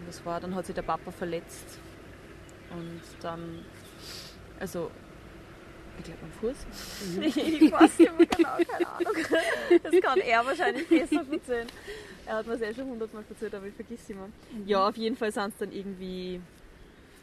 [0.06, 1.78] was war, dann hat sich der Papa verletzt.
[2.70, 3.64] Und dann,
[4.60, 4.90] also,
[5.98, 6.56] ich glaube am Fuß.
[7.16, 7.22] Mhm.
[7.22, 9.12] ich weiß nicht mehr genau, keine Ahnung.
[9.82, 11.66] Das kann er wahrscheinlich besser erzählen.
[12.26, 14.28] Er hat mir es eh schon hundertmal erzählt, aber ich vergiss immer.
[14.66, 16.40] Ja, auf jeden Fall sind sie dann irgendwie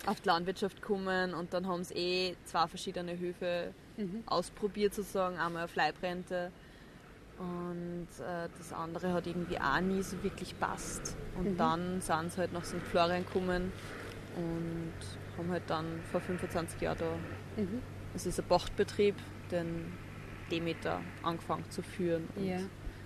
[0.05, 4.23] auf die Landwirtschaft gekommen und dann haben sie eh zwei verschiedene Höfe Mhm.
[4.25, 6.51] ausprobiert sozusagen, einmal auf Leibrente
[7.37, 11.15] und äh, das andere hat irgendwie auch nie so wirklich passt.
[11.35, 11.57] Und Mhm.
[11.57, 12.75] dann sind sie halt nach St.
[12.91, 13.71] Florian gekommen
[14.35, 14.93] und
[15.37, 17.81] haben halt dann vor 25 Jahren da, Mhm.
[18.15, 19.15] Es ist ein Pachtbetrieb,
[19.51, 19.93] den
[20.51, 22.57] Demeter angefangen zu führen und Ja.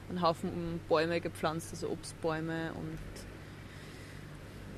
[0.10, 2.98] einen Haufen Bäume gepflanzt, also Obstbäume und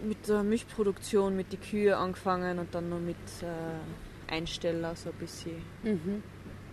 [0.07, 5.15] mit der Milchproduktion, mit den Kühe angefangen und dann noch mit äh, Einsteller, so ein
[5.17, 6.23] bisschen, Mhm.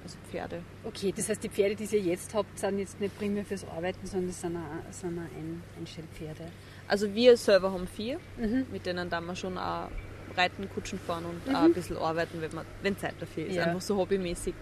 [0.02, 0.62] also Pferde.
[0.84, 4.06] Okay, das heißt, die Pferde, die ihr jetzt habt, sind jetzt nicht primär fürs Arbeiten,
[4.06, 6.50] sondern das sind auch, sind auch Ein Einstellpferde.
[6.86, 8.66] Also wir selber haben vier, Mhm.
[8.72, 9.90] mit denen da wir schon auch
[10.38, 13.56] reiten, Kutschen fahren und auch ein bisschen arbeiten, wenn, man, wenn Zeit dafür ist.
[13.56, 13.64] Ja.
[13.64, 14.54] Einfach so hobbymäßig.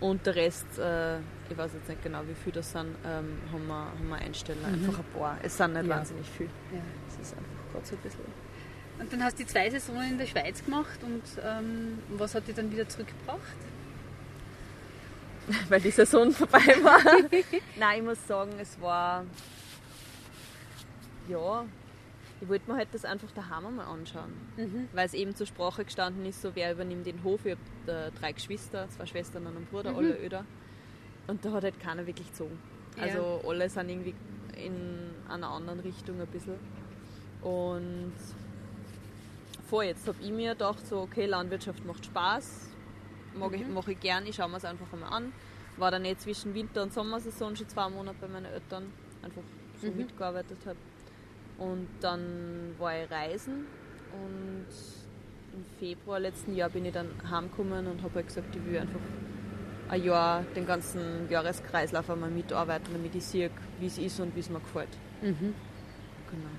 [0.00, 1.18] Und der Rest, äh,
[1.50, 4.66] ich weiß jetzt nicht genau, wie viel das sind, ähm, haben, wir, haben wir Einsteller.
[4.66, 5.38] Einfach ein paar.
[5.42, 5.96] Es sind nicht Ja.
[5.96, 6.46] wahnsinnig viel.
[6.72, 6.78] Ja.
[7.08, 8.48] Es ist einfach gerade so ein bisschen.
[9.00, 12.46] Und dann hast du die zwei Saisonen in der Schweiz gemacht und ähm, was hat
[12.48, 13.38] dich dann wieder zurückgebracht?
[15.68, 17.00] weil die Saison vorbei war.
[17.78, 19.24] Nein, ich muss sagen, es war.
[21.28, 21.64] Ja,
[22.40, 24.32] ich wollte mir halt das einfach daheim einmal anschauen.
[24.56, 24.88] Mhm.
[24.92, 27.44] Weil es eben zur Sprache gestanden ist, so wer übernimmt den Hof.
[27.44, 29.96] Ich habe drei Geschwister, zwei Schwestern und einen Bruder, Mhm.
[29.98, 30.44] alle öder.
[31.26, 32.58] Und da hat halt keiner wirklich gezogen.
[32.96, 33.02] Ja.
[33.04, 34.14] Also alle sind irgendwie
[34.56, 36.54] in einer anderen Richtung ein bisschen.
[37.42, 38.12] Und
[39.68, 42.68] vor jetzt habe ich mir gedacht, so, okay, Landwirtschaft macht Spaß,
[43.34, 43.74] mag ich, Mhm.
[43.74, 45.32] mache ich gern, ich schaue mir es einfach einmal an.
[45.76, 48.90] War dann eh zwischen Winter- und Sommersaison schon zwei Monate bei meinen Eltern.
[49.22, 49.42] Einfach
[49.80, 50.76] so mitgearbeitet habe.
[51.58, 53.66] Und dann war ich reisen
[54.12, 54.66] und
[55.54, 59.00] im Februar letzten Jahr bin ich dann heimgekommen und habe halt gesagt, ich will einfach
[59.88, 64.40] ein Jahr den ganzen Jahreskreislauf einmal mitarbeiten, damit ich sehe, wie es ist und wie
[64.40, 64.88] es mir gefällt.
[65.22, 65.54] Mhm.
[66.30, 66.50] Genau.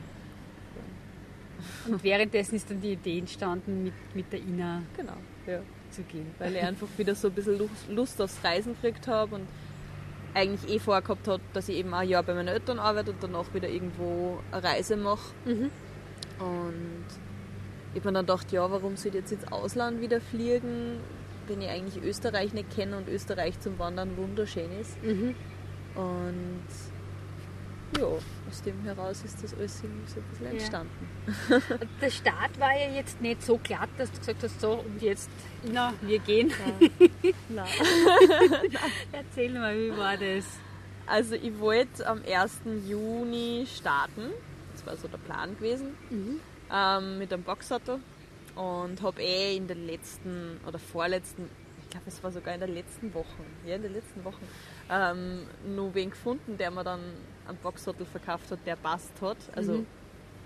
[1.94, 5.14] Und währenddessen ist dann die Idee entstanden, mit, mit der Ina Genau,
[5.46, 5.60] ja.
[5.92, 6.28] zu gehen.
[6.40, 7.60] Weil ich einfach wieder so ein bisschen
[7.90, 9.48] Lust- aufs Reisen gekriegt habe und
[10.40, 13.54] eigentlich eh vorgehabt habe, dass ich eben ein Jahr bei meinen Eltern arbeite und danach
[13.54, 15.34] wieder irgendwo eine Reise mache.
[15.46, 15.72] Mhm.
[16.40, 17.06] Und
[17.94, 21.00] ich habe mir dann gedacht, ja, warum soll ich jetzt ins Ausland wieder fliegen,
[21.48, 25.02] wenn ich eigentlich Österreich nicht kenne und Österreich zum Wandern wunderschön ist.
[25.04, 25.36] Mhm.
[25.96, 26.64] Und
[27.98, 30.52] ja, aus dem heraus ist das alles irgendwie so ein bisschen Ja.
[30.52, 31.10] entstanden.
[32.02, 35.30] Der Start war ja jetzt nicht so glatt, dass du gesagt hast, so und jetzt,
[35.66, 36.52] Ina, wir gehen.
[37.50, 37.68] Nein.
[39.12, 40.46] Erzähl mal, wie war das?
[41.06, 42.62] Also ich wollte am 1.
[42.88, 44.32] Juni starten.
[44.74, 45.96] Das war so der Plan gewesen.
[46.72, 48.00] Ähm, mit einem Boxsattel.
[48.56, 51.50] Und habe eh in den letzten oder vorletzten,
[51.82, 54.46] ich glaube es war sogar in den letzten Wochen, ja in den letzten Wochen,
[54.92, 57.00] ähm, nur wen gefunden, der mir dann
[57.50, 59.38] einen Boxsattel verkauft hat, der passt hat.
[59.56, 59.86] Also Mhm.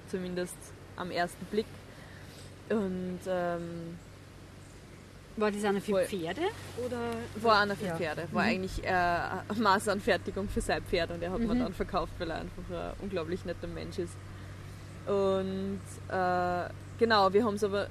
[0.10, 0.56] zumindest
[0.96, 1.66] am ersten Blick.
[2.70, 3.98] Und ähm,
[5.36, 6.04] War das einer für.
[6.06, 6.42] Pferde?
[6.86, 6.98] Oder?
[7.42, 7.96] War einer für Ja.
[7.96, 8.28] Pferde.
[8.32, 8.50] War Mhm.
[8.50, 11.60] eigentlich äh, eine Maßanfertigung für sein Pferd und er hat mir Mhm.
[11.60, 14.16] dann verkauft, weil er einfach ein unglaublich netter Mensch ist.
[15.08, 17.88] Und äh, genau, wir haben es aber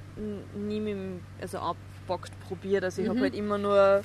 [0.55, 2.83] nie mit dem, also abbockt probiert.
[2.83, 3.23] Also ich habe Mhm.
[3.23, 4.01] halt immer nur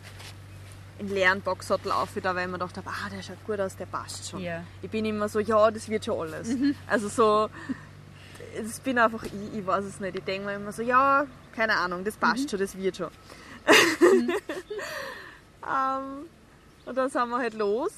[0.98, 3.76] einen leeren Boxsattel auf, da weil ich mir gedacht habe, ah, der schaut gut aus,
[3.76, 4.40] der passt schon.
[4.40, 4.64] Ja.
[4.82, 6.48] Ich bin immer so, ja, das wird schon alles.
[6.86, 7.50] Also so,
[8.56, 10.16] das bin einfach ich, ich weiß es nicht.
[10.16, 13.10] Ich denke mir immer so, ja, keine Ahnung, das passt schon, das wird schon.
[15.62, 16.26] ähm,
[16.86, 17.92] und dann sind wir halt los,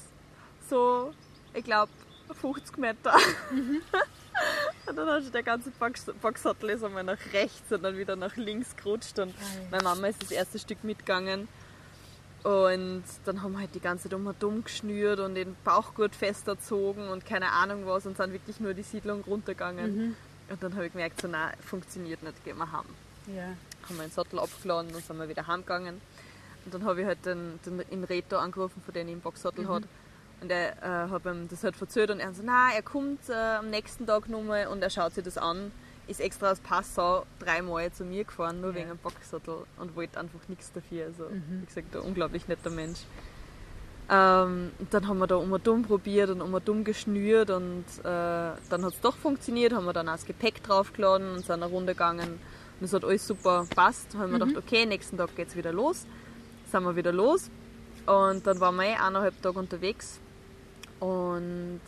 [0.69, 1.13] so,
[1.53, 1.91] ich glaube,
[2.39, 3.13] 50 Meter.
[4.85, 8.15] und dann hat schon der ganze Box Boxsattel ist einmal nach rechts und dann wieder
[8.15, 9.33] nach links gerutscht und
[9.69, 11.47] meine Mama ist das erste Stück mitgegangen.
[12.43, 16.15] Und dann haben wir halt die ganze Zeit um und um geschnürt und den Bauchgurt
[16.15, 19.95] festgezogen und keine Ahnung was und sind wirklich nur die Siedlung runtergegangen.
[19.95, 20.15] Mhm.
[20.49, 22.85] Und dann habe ich gemerkt, so nein, funktioniert nicht, gehen wir heim.
[23.27, 23.43] Ja.
[23.87, 26.01] Haben wir den Sattel abgeladen und sind wir wieder heimgegangen.
[26.65, 29.67] Und dann habe ich halt den, den in Reto angerufen, von dem ich einen Boxsattel
[29.67, 29.83] hat.
[30.41, 33.33] Und er äh, hat ihm das halt verzögert und er so, nein, er kommt äh,
[33.33, 35.71] am nächsten Tag nochmal und er schaut sich das an.
[36.11, 38.75] Ist extra aus Passau dreimal zu mir gefahren, nur Ja.
[38.75, 41.05] wegen einem Boxsattel und wollte einfach nichts dafür.
[41.05, 42.99] Also, wie gesagt, ein unglaublich netter Mensch.
[44.09, 47.85] Ähm, dann haben wir da um und um probiert und um und um geschnürt und
[47.99, 51.51] äh, dann hat es doch funktioniert, haben wir dann auch das Gepäck draufgeladen und sind
[51.51, 52.39] eine Runde gegangen
[52.79, 54.07] und es hat alles super gepasst.
[54.17, 56.05] Haben wir gedacht, okay, nächsten Tag geht es wieder los.
[56.69, 57.49] Sind wir wieder los
[58.05, 60.19] und dann waren wir eh eineinhalb Tage unterwegs
[60.99, 61.79] und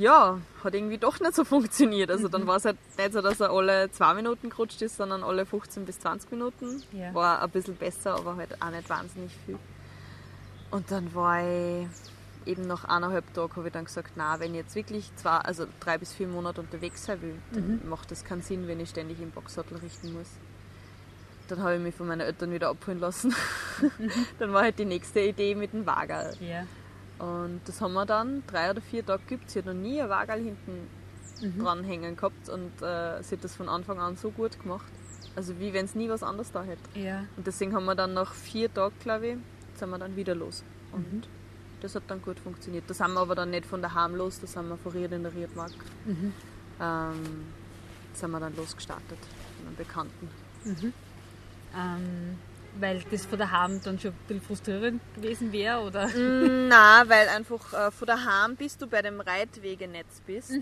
[0.00, 2.10] ja, hat irgendwie doch nicht so funktioniert.
[2.10, 5.22] Also dann war es halt nicht so, dass er alle zwei Minuten gerutscht ist, sondern
[5.22, 6.82] alle 15 bis 20 Minuten.
[6.92, 7.12] Ja.
[7.12, 9.58] War ein bisschen besser, aber halt auch nicht wahnsinnig viel.
[10.70, 11.86] Und dann war ich
[12.46, 15.66] eben nach eineinhalb Tagen habe ich dann gesagt, na, wenn ich jetzt wirklich zwei, also
[15.80, 19.20] drei bis vier Monate unterwegs sein will, dann macht das keinen Sinn, wenn ich ständig
[19.20, 20.28] im Boxsattel richten muss.
[21.48, 23.34] Dann habe ich mich von meinen Eltern wieder abholen lassen.
[24.38, 26.34] dann war halt die nächste Idee mit dem Wagerl.
[26.40, 26.64] Ja.
[27.20, 29.50] Und das haben wir dann drei oder vier Tage geübt.
[29.50, 30.88] Sie hat noch nie ein Wagerl hinten
[31.58, 34.90] dranhängen gehabt und äh, sie hat das von Anfang an so gut gemacht.
[35.36, 36.98] Also wie wenn es nie was anderes da hätte.
[36.98, 37.24] Ja.
[37.36, 39.36] Und deswegen haben wir dann nach vier Tagen, glaube ich,
[39.78, 40.64] sind wir dann wieder los.
[40.92, 41.28] Und
[41.80, 42.84] das hat dann gut funktioniert.
[42.88, 45.22] Da sind wir aber dann nicht von daheim los, da sind wir von Ried in
[45.22, 45.72] der Riedmark.
[46.80, 47.46] Ähm,
[48.12, 49.18] sind wir dann losgestartet
[49.56, 50.28] von einem Bekannten.
[51.76, 52.38] Ähm,
[52.78, 56.06] weil das von daheim dann schon ein bisschen frustrierend gewesen wäre, oder?
[56.08, 60.52] Nein, weil einfach äh, von daheim, bis du bei dem Reitwegenetz bist,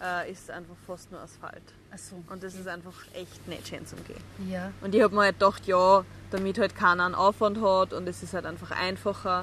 [0.00, 1.62] äh, ist einfach fast nur Asphalt.
[1.90, 2.22] Achso.
[2.30, 4.50] Und das ist einfach echt nicht schön zum Gehen.
[4.50, 4.72] Ja.
[4.82, 8.22] Und ich habe mir halt gedacht, ja, damit halt keiner einen Aufwand hat und es
[8.22, 9.42] ist halt einfach einfacher,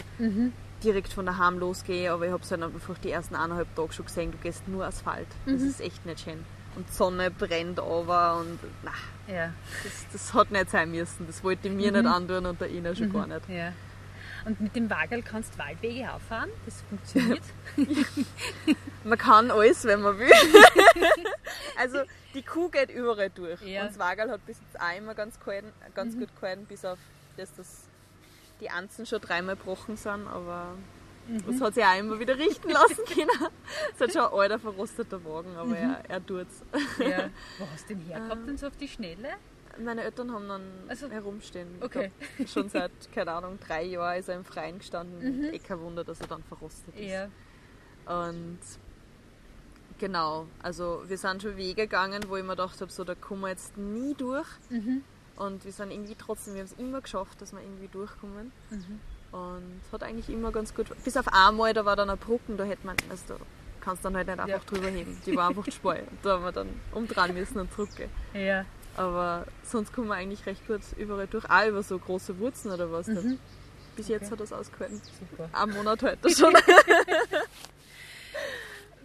[0.84, 2.14] direkt von daheim losgehen.
[2.14, 4.86] Aber ich habe es halt einfach die ersten eineinhalb Tage schon gesehen, du gehst nur
[4.86, 5.28] Asphalt.
[5.46, 6.46] Das ist echt nicht schön.
[6.76, 8.92] Und die Sonne brennt over und na,
[9.34, 9.54] Ja.
[9.84, 11.26] das, das hat nicht sein müssen.
[11.28, 13.48] Das wollte ich mir nicht antun und der Ina schon gar nicht.
[13.50, 13.72] ja.
[14.44, 17.42] Und mit dem Wagerl kannst du Waldwege auffahren, das funktioniert.
[19.04, 20.30] Man kann alles, wenn man will.
[21.80, 22.00] also
[22.36, 23.60] die Kuh geht überall durch.
[23.64, 23.82] Ja.
[23.82, 27.00] Und das Wagerl hat bis jetzt auch immer ganz, gehalten, ganz gut gehalten, bis auf
[27.38, 27.86] das, dass
[28.62, 30.76] die Anzen schon dreimal gebrochen sind, aber
[31.48, 33.30] das hat sich auch immer wieder richten lassen können.
[33.94, 36.62] Es hat schon ein alter, verrosteter Wagen, aber er, er tut's.
[37.00, 37.30] ja.
[37.60, 39.30] Wo hast du den hergehabt denn so auf die Schnelle?
[39.78, 41.68] Meine Eltern haben dann Also- herumstehen.
[41.82, 42.12] Okay.
[42.38, 45.44] glaub, schon seit, keine Ahnung, drei Jahren ist er im Freien gestanden.
[45.54, 47.10] Eh kein Wunder, dass er dann verrostet ist.
[47.10, 47.28] Ja.
[48.06, 48.60] Und
[50.00, 53.42] genau, also wir sind schon Wege gegangen, wo ich mir gedacht habe, so da kommen
[53.42, 54.48] wir jetzt nie durch.
[54.70, 55.04] Mhm.
[55.36, 58.52] Und wir sind irgendwie trotzdem, wir haben es immer geschafft, dass wir irgendwie durchkommen.
[58.70, 59.00] Mhm.
[59.36, 60.88] Und hat eigentlich immer ganz gut.
[61.04, 63.36] Bis auf einmal, da war dann ein Brücken, da hätte man, also da
[63.82, 64.70] kannst du dann halt nicht einfach Ja.
[64.70, 65.22] drüber heben.
[65.26, 66.04] Die war einfach schmal.
[66.24, 68.10] Da haben wir dann umdrehen müssen und drücken.
[68.34, 68.64] Ja.
[68.96, 71.44] Aber sonst kommen wir eigentlich recht gut überall durch.
[71.50, 73.08] Auch über so große Wurzeln oder was.
[73.08, 73.38] Mhm.
[73.98, 74.32] Bis jetzt Okay.
[74.32, 75.02] hat das ausgehalten.
[75.30, 75.50] Super.
[75.52, 76.54] Ein Monat heute schon.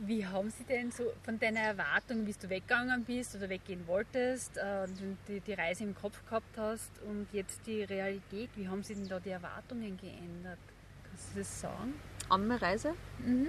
[0.02, 4.56] Wie haben Sie denn so von deiner Erwartung, wie du weggegangen bist oder weggehen wolltest,
[4.56, 4.86] äh,
[5.28, 9.08] die, die Reise im Kopf gehabt hast und jetzt die Realität, wie haben Sie denn
[9.08, 10.58] da die Erwartungen geändert?
[11.06, 11.94] Kannst du das sagen?
[12.30, 12.94] An meine Reise.
[13.18, 13.48] Mhm.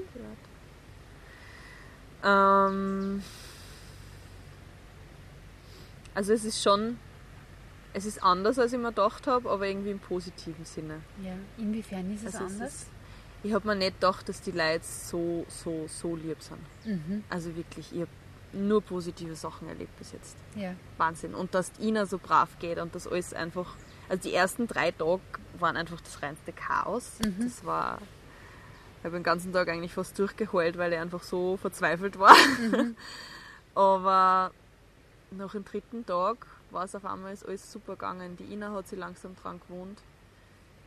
[2.24, 3.24] Ähm,
[6.14, 7.00] also es ist schon,
[7.94, 11.00] es ist anders, als ich mir gedacht habe, aber irgendwie im positiven Sinne.
[11.24, 11.34] Ja.
[11.58, 12.74] Inwiefern ist es Also es anders?
[12.74, 12.88] ist-
[13.43, 16.60] ich habe mir nicht gedacht, dass die Leute so, so, so lieb sind.
[16.86, 17.23] Mhm.
[17.30, 18.12] Also wirklich, ich habe
[18.54, 20.36] nur positive Sachen erlebt bis jetzt.
[20.56, 20.75] Ja.
[20.97, 21.34] Wahnsinn.
[21.34, 23.75] Und dass Ina so brav geht und das alles einfach.
[24.10, 25.21] Also die ersten drei Tage
[25.58, 27.13] waren einfach das reinste Chaos.
[27.23, 27.43] Mhm.
[27.43, 27.99] Das war.
[28.99, 32.36] Ich habe den ganzen Tag eigentlich fast durchgeheult, weil ich einfach so verzweifelt war.
[32.60, 32.95] Mhm.
[33.75, 34.51] Aber
[35.32, 38.38] nach dem dritten Tag war es auf einmal ist alles super gegangen.
[38.38, 39.99] Die Ina hat sich langsam dran gewohnt.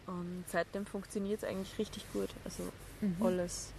[0.07, 2.29] Und seitdem funktioniert es eigentlich richtig gut.
[2.45, 2.63] Also
[3.01, 3.17] Mhm.
[3.27, 3.73] alles.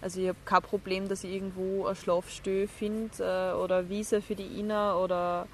[0.00, 4.20] Also ich habe kein Problem, dass ich irgendwo ein Schlafstö finde äh, oder eine Wiese
[4.20, 5.46] für die Ina oder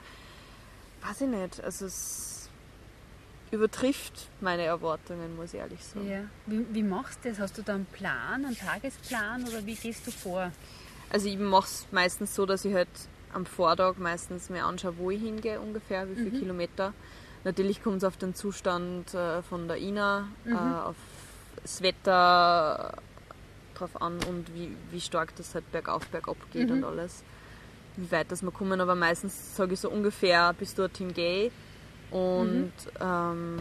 [1.02, 1.60] weiß ich nicht.
[1.62, 2.48] Also es
[3.50, 6.08] übertrifft meine Erwartungen, muss ich ehrlich sagen.
[6.08, 6.20] Ja.
[6.46, 7.38] Wie, wie machst du das?
[7.38, 10.52] Hast du da einen Plan, einen Tagesplan oder wie gehst du vor?
[11.10, 12.88] Also ich mache es meistens so, dass ich halt
[13.32, 16.38] am Vortag meistens mir anschaue, wo ich hingehe ungefähr, wie viele Mhm.
[16.38, 16.92] Kilometer.
[17.44, 20.52] Natürlich kommt es auf den Zustand äh, von der Ina, Mhm.
[20.54, 20.96] äh, auf
[21.62, 22.94] das Wetter
[23.74, 26.78] drauf an und wie, wie stark das halt bergauf, bergab geht Mhm.
[26.78, 27.22] und alles.
[27.96, 31.50] Wie weit das wir kommen, aber meistens sage ich so ungefähr bis dorthin gehe.
[32.10, 33.00] Und Mhm.
[33.00, 33.58] ähm,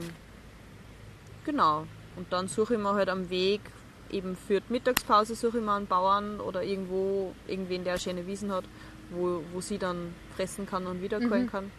[1.46, 1.86] genau.
[2.16, 3.62] Und dann suche ich mir halt am Weg,
[4.10, 8.52] eben für die Mittagspause suche ich mir einen Bauern oder irgendwo irgendwen, der schöne Wiesen
[8.52, 8.64] hat,
[9.12, 11.52] wo, wo sie dann fressen kann und wiederkommen Mhm.
[11.52, 11.72] kann.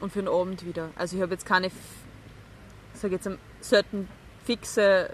[0.00, 0.90] Und für den Abend wieder.
[0.96, 1.70] Also ich habe jetzt keine,
[2.94, 3.28] sage jetzt
[3.60, 4.08] selten
[4.44, 5.10] fixe,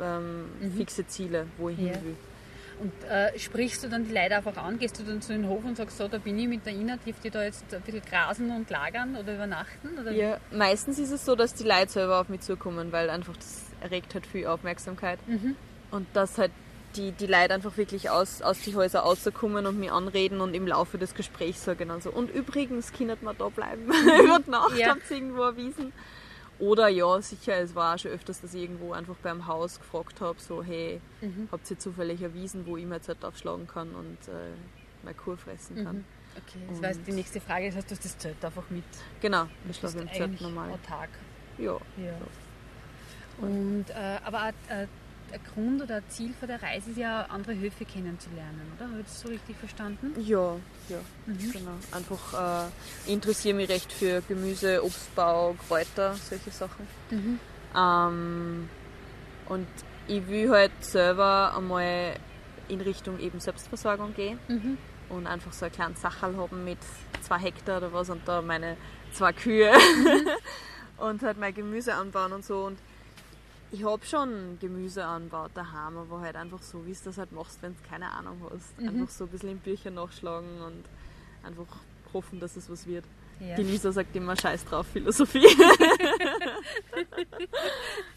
[0.00, 0.72] ähm, Mhm.
[0.76, 1.92] fixe Ziele, wo ich Ja.
[1.92, 2.16] hin will.
[2.80, 4.76] Und äh, sprichst du dann die Leute einfach an?
[4.78, 6.96] Gehst du dann zu den Hof und sagst, so, da bin ich mit der Ina,
[6.96, 9.98] dürft ihr da jetzt ein bisschen grasen und lagern oder übernachten?
[10.00, 10.10] Oder?
[10.10, 13.66] Ja, meistens ist es so, dass die Leute selber auf mich zukommen, weil einfach das
[13.80, 15.20] erregt halt viel Aufmerksamkeit.
[15.28, 15.54] Mhm.
[15.92, 16.50] Und dass halt
[16.96, 20.66] die, die Leute einfach wirklich aus, aus die Häuser rauskommen und mich anreden und im
[20.66, 22.10] Laufe des Gesprächs sagen und so.
[22.10, 23.84] Und übrigens, kindert man da bleiben
[24.24, 24.88] über die Nacht, Ja.
[24.90, 25.92] habt ihr irgendwo erwiesen.
[26.58, 30.20] Oder ja, sicher, es war auch schon öfters, dass ich irgendwo einfach beim Haus gefragt
[30.20, 31.48] habe, so hey, Mhm.
[31.50, 34.52] habt ihr zufällig erwiesen, wo ich mir jetzt halt aufschlagen kann und äh,
[35.02, 35.96] meine Kuh fressen kann.
[35.96, 36.04] Mhm.
[36.36, 38.84] Okay, das heißt, die nächste Frage ist, hast du das Zelt einfach mit?
[39.20, 40.70] Genau, ich Das schlafe im Zelt normal.
[40.70, 41.10] autark.
[41.58, 41.72] Ja.
[41.98, 42.14] Ja.
[43.38, 44.88] Und, äh, aber ein, ein,
[45.32, 48.88] ein Grund oder ein Ziel von der Reise ist ja, andere Höfe kennenzulernen, oder?
[48.88, 50.12] Habe ich das so richtig verstanden?
[50.20, 50.56] Ja,
[50.88, 51.52] ja, Mhm.
[51.52, 51.72] genau.
[51.92, 52.68] Einfach, äh,
[53.06, 56.86] ich interessiere mich recht für Gemüse, Obstbau, Kräuter, solche Sachen.
[57.10, 57.40] Mhm.
[57.74, 58.68] Ähm,
[59.46, 59.66] und
[60.06, 62.16] ich will halt selber einmal
[62.68, 64.78] in Richtung eben Selbstversorgung gehen Mhm.
[65.08, 66.78] und einfach so einen kleinen Sachal haben mit
[67.22, 68.76] zwei Hektar oder was und da meine
[69.12, 69.72] zwei Kühe
[70.98, 72.64] und halt mein Gemüse anbauen und so.
[72.66, 72.78] Und
[73.72, 77.60] ich habe schon Gemüse anbaut daheim, aber halt einfach so, wie du das halt machst,
[77.62, 78.78] wenn du keine Ahnung hast.
[78.78, 78.88] Mhm.
[78.88, 80.84] Einfach so ein bisschen in Büchern nachschlagen und
[81.42, 81.66] einfach
[82.12, 83.04] hoffen, dass es was wird.
[83.40, 83.56] Ja.
[83.56, 85.46] Die Lisa sagt immer Scheiß drauf, Philosophie.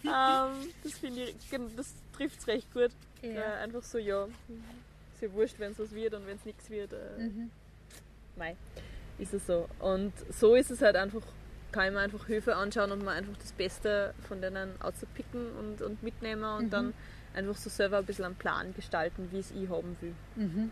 [0.04, 0.52] ähm,
[0.84, 1.36] das finde ich,
[1.76, 2.92] das trifft es recht gut.
[3.22, 3.30] Ja.
[3.30, 6.70] Äh, einfach so, ja, ist ja wurscht, wenn es was wird und wenn es nichts
[6.70, 6.94] wird.
[6.94, 7.50] Äh, Mhm.
[8.38, 8.56] Mei,
[9.18, 9.70] ist es so.
[9.80, 11.22] Und so ist es halt einfach,
[11.76, 15.82] kann ich mir einfach Höfe anschauen und mir einfach das Beste von denen auszupicken und,
[15.82, 16.70] und mitnehmen und Mhm.
[16.70, 16.94] dann
[17.36, 20.16] einfach so selber ein bisschen einen Plan gestalten, wie es ich haben will.
[20.38, 20.72] Mhm.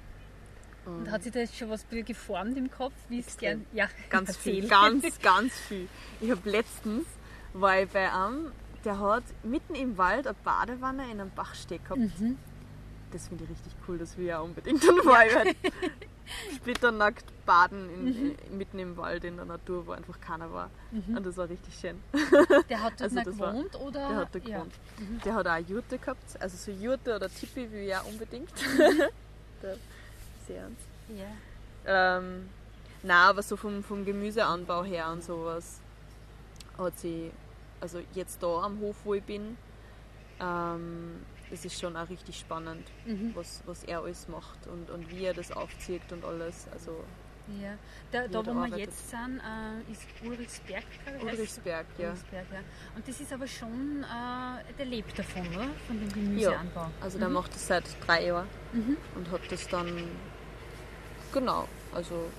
[0.85, 2.93] Und Und hat sich da jetzt schon was geformt im Kopf?
[3.09, 3.65] Wie es gern.
[3.73, 5.87] Ja, ganz viel, ganz, ganz viel.
[6.21, 7.05] Ich habe letztens,
[7.53, 8.51] war ich bei einem,
[8.85, 11.99] der hat mitten im Wald eine Badewanne in einem Bach stehen gehabt.
[12.19, 12.37] Mhm.
[13.13, 14.83] Das finde ich richtig cool, das will ich auch unbedingt.
[14.83, 15.55] Dann halt
[16.55, 18.35] splitternackt baden in, Mhm.
[18.49, 20.69] in, mitten im Wald in der Natur, wo einfach keiner war.
[20.91, 21.17] Mhm.
[21.17, 22.01] Und das war richtig schön.
[22.69, 24.07] Der hat dort Also das war- gewohnt oder?
[24.09, 24.45] Der hat da ja.
[24.57, 24.73] gewohnt.
[25.25, 28.49] Der hat auch eine Jurte gehabt, also so Jurte oder Tipi will ich auch unbedingt.
[29.61, 29.77] der,
[30.47, 30.87] sehr ernst.
[31.09, 32.17] Ja.
[32.17, 32.49] Ähm,
[33.03, 35.79] na, aber so vom, vom Gemüseanbau her und sowas
[36.77, 37.29] hat sie,
[37.81, 39.57] also jetzt da am Hof, wo ich bin,
[40.39, 41.21] ähm,
[41.53, 43.31] das ist schon auch richtig spannend, Mhm.
[43.35, 46.67] was, was er alles macht und, und wie er das aufzieht und alles.
[46.73, 46.91] Also
[47.61, 47.73] Ja.
[48.11, 50.83] Da, da wo wir jetzt sind, äh, ist Ulrichsberg.
[51.05, 52.07] glaub ich, heißt- Ulrichsberg, ja.
[52.07, 52.59] Ulrichsberg, ja.
[52.95, 55.67] Und das ist aber schon, äh, der lebt davon, oder?
[55.87, 56.87] Von dem Gemüseanbau.
[57.01, 58.97] Also der macht das seit drei Jahren Mhm.
[59.15, 60.07] und hat das dann
[61.33, 62.29] genau, also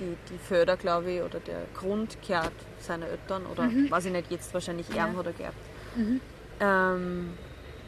[0.00, 4.30] die, die Förder, glaube ich, oder der Grund gehört seine Eltern oder weiß ich nicht,
[4.30, 5.06] jetzt wahrscheinlich Ja.
[5.06, 5.56] Erben hat er geerbt.
[5.96, 6.20] Mhm.
[6.62, 7.30] Ähm,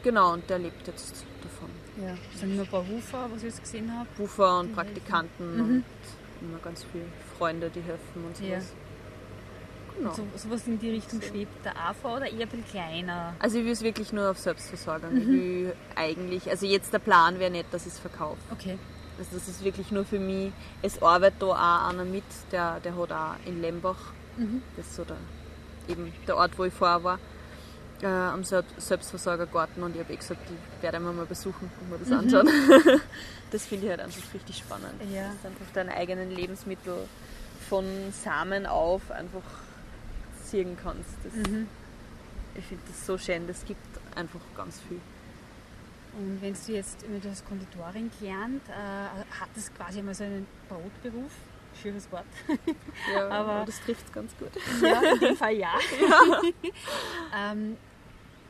[0.03, 1.69] genau, und der lebt jetzt davon.
[2.05, 2.13] Ja.
[2.33, 4.07] Es sind nur ein paar Hufer, was ich jetzt gesehen habe.
[4.17, 5.61] Bufer und Praktikanten Mhm.
[5.61, 5.83] und
[6.41, 7.05] immer ganz viele
[7.37, 8.49] Freunde, die helfen und sowas.
[8.49, 8.59] Ja.
[9.97, 10.11] Genau.
[10.13, 13.33] So, sowas in die Richtung schwebt der AV oder eher ein bisschen kleiner?
[13.39, 15.13] Also ich will es wirklich nur auf Selbstversorgung.
[15.13, 15.21] Mhm.
[15.21, 18.37] Ich will eigentlich, also jetzt der Plan wäre nicht, dass ich es verkaufe.
[18.51, 18.77] Okay.
[19.17, 20.51] Also das ist wirklich nur für mich.
[20.81, 24.61] Es arbeitet da auch einer mit, der, der hat auch in Lembach, Mhm.
[24.75, 25.15] das ist so der,
[25.87, 27.19] eben der Ort, wo ich vorher war,
[28.01, 31.89] äh, am Selb- Selbstversorgergarten und ich habe eh gesagt, ich werde ihn mal besuchen und
[31.89, 32.13] mir das Mhm.
[32.17, 32.49] anschauen.
[33.51, 34.93] das finde ich halt einfach richtig spannend.
[35.13, 35.23] Ja.
[35.29, 37.07] Dass du einfach deine eigenen Lebensmittel
[37.69, 39.41] von Samen auf einfach
[40.43, 41.09] ziehen kannst.
[41.23, 41.67] Das, Mhm.
[42.57, 43.81] Ich finde das so schön, das gibt
[44.15, 45.01] einfach ganz viel.
[46.17, 48.71] Und wenn du jetzt, du hast Konditorin gelernt, äh,
[49.39, 51.31] hat das quasi einmal so einen Brotberuf?
[51.81, 52.25] Schönes Wort.
[53.13, 54.49] Ja, Aber- das trifft es ganz gut.
[54.81, 55.73] Ja, in dem Fall ja.
[57.35, 57.77] ähm,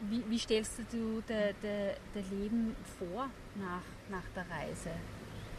[0.09, 4.91] wie, wie stellst du dir dein Leben vor nach, nach der Reise?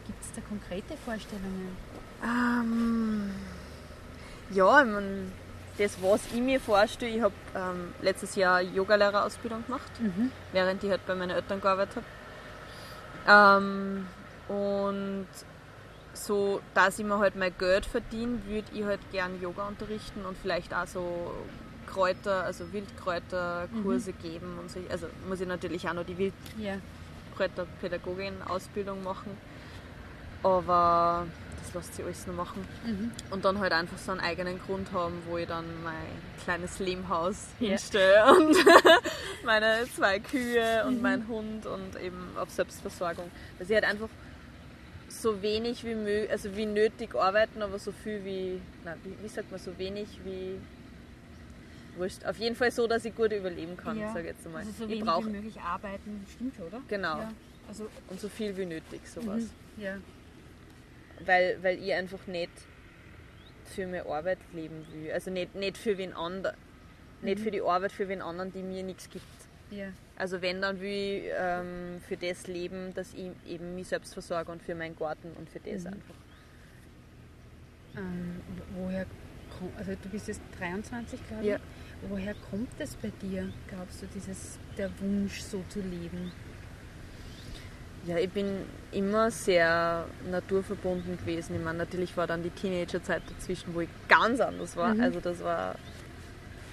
[0.07, 1.77] Gibt es da konkrete Vorstellungen?
[2.23, 3.31] Ähm,
[4.51, 5.33] ja, ich mein,
[5.79, 10.31] das, was ich mir vorstelle, ich habe ähm, letztes Jahr Yogalehrerausbildung gemacht, Mhm.
[10.53, 11.97] während ich halt bei meinen Eltern gearbeitet
[13.27, 13.59] habe.
[13.59, 14.07] Ähm,
[14.49, 15.27] und
[16.17, 20.37] so, dass ich mir halt mein Geld verdiene, würde ich halt gern Yoga unterrichten und
[20.39, 21.33] vielleicht auch so
[21.87, 24.81] Kräuter, also Wildkräuterkurse geben und so.
[24.91, 26.17] Also muss ich natürlich auch noch die.
[26.19, 29.37] Wildkräuterpädagogin-Ausbildung machen.
[30.43, 31.27] Aber
[31.63, 32.65] das lässt sich alles noch machen.
[32.85, 33.11] Mhm.
[33.31, 35.95] Und dann halt einfach so einen eigenen Grund haben, wo ich dann mein
[36.45, 37.71] kleines Lehmhaus Ja.
[37.71, 38.57] hinstelle und
[39.45, 40.89] meine zwei Kühe Mhm.
[40.89, 43.31] und meinen Hund und eben auf Selbstversorgung.
[43.59, 44.09] Dass ich halt einfach
[45.23, 49.29] so wenig wie mö also wie nötig arbeiten, aber so viel wie, nein, wie, wie
[49.29, 50.59] sagt man, so wenig wie
[51.97, 52.25] wurscht.
[52.25, 54.09] Auf jeden Fall so, dass ich gut überleben kann, ja.
[54.09, 54.61] sage ich jetzt einmal.
[54.61, 56.83] Also so ich wenig brauche wie möglich arbeiten, stimmt, oder?
[56.89, 57.19] Genau.
[57.19, 57.33] Ja.
[57.69, 59.43] Also, und so viel wie nötig sowas.
[59.77, 59.83] mhm.
[59.83, 59.97] ja.
[61.25, 62.51] weil, weil ich einfach nicht
[63.65, 65.13] für meine Arbeit leben will.
[65.13, 66.57] Also nicht, nicht für wen anderen.
[67.23, 69.25] Nicht für die Arbeit für wen anderen, die mir nichts gibt.
[69.71, 69.89] ja.
[70.19, 74.51] Also wenn, dann will ich ähm, für das leben, dass ich eben mich selbst versorge
[74.51, 75.89] und für meinen Garten und für das Mhm.
[75.89, 76.15] einfach.
[77.97, 78.41] Ähm,
[78.75, 79.07] woher
[79.59, 81.49] kommt, also du bist jetzt 23, glaube ich.
[81.51, 81.59] Ja.
[82.09, 86.33] Woher kommt das bei dir, glaubst du, dieses, der Wunsch, so zu leben?
[88.07, 88.47] Ja, ich bin
[88.93, 91.57] immer sehr naturverbunden gewesen.
[91.57, 94.95] Ich meine, natürlich war dann die Teenagerzeit dazwischen, wo ich ganz anders war.
[94.95, 95.01] Mhm.
[95.01, 95.75] Also das war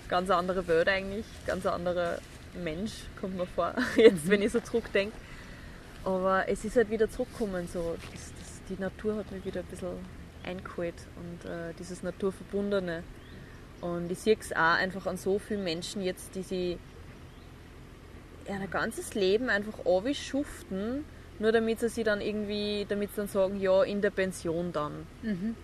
[0.10, 2.20] ganz eine andere Welt eigentlich, ganz ein anderer
[2.62, 5.16] Mensch, kommt mir vor, jetzt wenn ich so zurückdenke.
[6.04, 7.68] Aber es ist halt wieder zurückgekommen.
[7.72, 7.96] So.
[8.12, 9.98] Das, das, die Natur hat mich wieder ein bisschen
[10.44, 13.04] eingeholt und äh, dieses Naturverbundene.
[13.82, 16.78] Und ich sehe es auch einfach an so vielen Menschen jetzt, die sie
[18.48, 19.80] ihr ganzes Leben einfach
[20.14, 21.06] schuften,
[21.40, 25.06] nur damit sie sich dann irgendwie, damit sie dann sagen, ja, in der Pension dann
[25.22, 25.56] Mhm.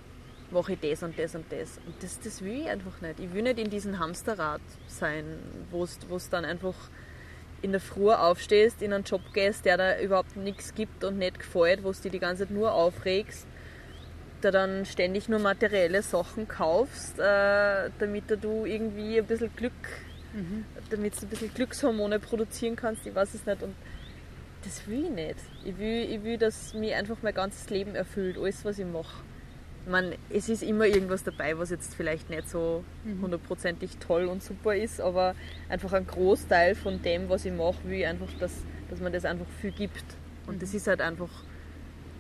[0.52, 1.80] Mache ich das und das und das.
[1.86, 3.20] Und das, das will ich einfach nicht.
[3.20, 5.24] Ich will nicht in diesem Hamsterrad sein,
[5.72, 6.76] wo es dann einfach
[7.62, 11.40] in der Früh aufstehst, in einen Job gehst, der da überhaupt nichts gibt und nicht
[11.40, 13.46] gefällt, wo du dich die ganze Zeit nur aufregst,
[14.42, 19.74] da dann ständig nur materielle Sachen kaufst, äh, damit du irgendwie ein bisschen Glück,
[20.32, 20.64] Mhm.
[20.92, 23.64] damit du ein bisschen Glückshormone produzieren kannst, ich weiß es nicht.
[23.64, 23.74] Und
[24.64, 25.36] das will ich nicht.
[25.66, 29.24] Ich will, ich will, dass mich einfach mein ganzes Leben erfüllt, alles was ich mache.
[29.90, 32.84] Meine, es ist immer irgendwas dabei, was jetzt vielleicht nicht so
[33.22, 35.36] hundertprozentig toll und super ist, aber
[35.68, 38.52] einfach ein Großteil von dem, was ich mache, will ich einfach, dass,
[38.90, 40.04] dass man das einfach viel gibt.
[40.46, 41.30] Und das ist halt einfach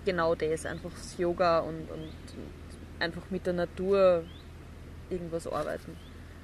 [0.05, 2.11] genau das, einfach das Yoga und, und,
[2.99, 4.23] einfach mit der Natur
[5.09, 5.95] irgendwas arbeiten.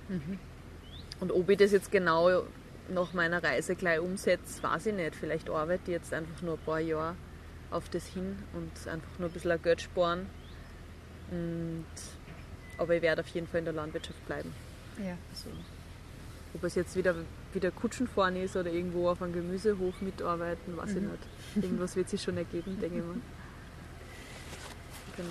[0.08, 0.40] Mhm.
[1.20, 2.44] Und ob ich das jetzt genau
[2.90, 5.16] nach meiner Reise gleich umsetze, weiß ich nicht.
[5.16, 7.16] Vielleicht arbeite ich jetzt einfach nur ein paar Jahre
[7.72, 10.28] auf das hin und einfach nur ein bisschen Geld sparen.
[11.32, 11.86] Und,
[12.78, 14.54] aber ich werde auf jeden Fall in der Landwirtschaft bleiben.
[14.98, 15.18] Ja.
[15.32, 15.50] Also,
[16.54, 17.16] ob es jetzt wieder,
[17.54, 21.12] wieder Kutschenfahren ist oder irgendwo auf einem Gemüsehof mitarbeiten, weiß ich Mhm.
[21.12, 21.64] nicht.
[21.66, 23.16] Irgendwas wird sich schon ergeben, denke ich mal.
[25.18, 25.30] Genau.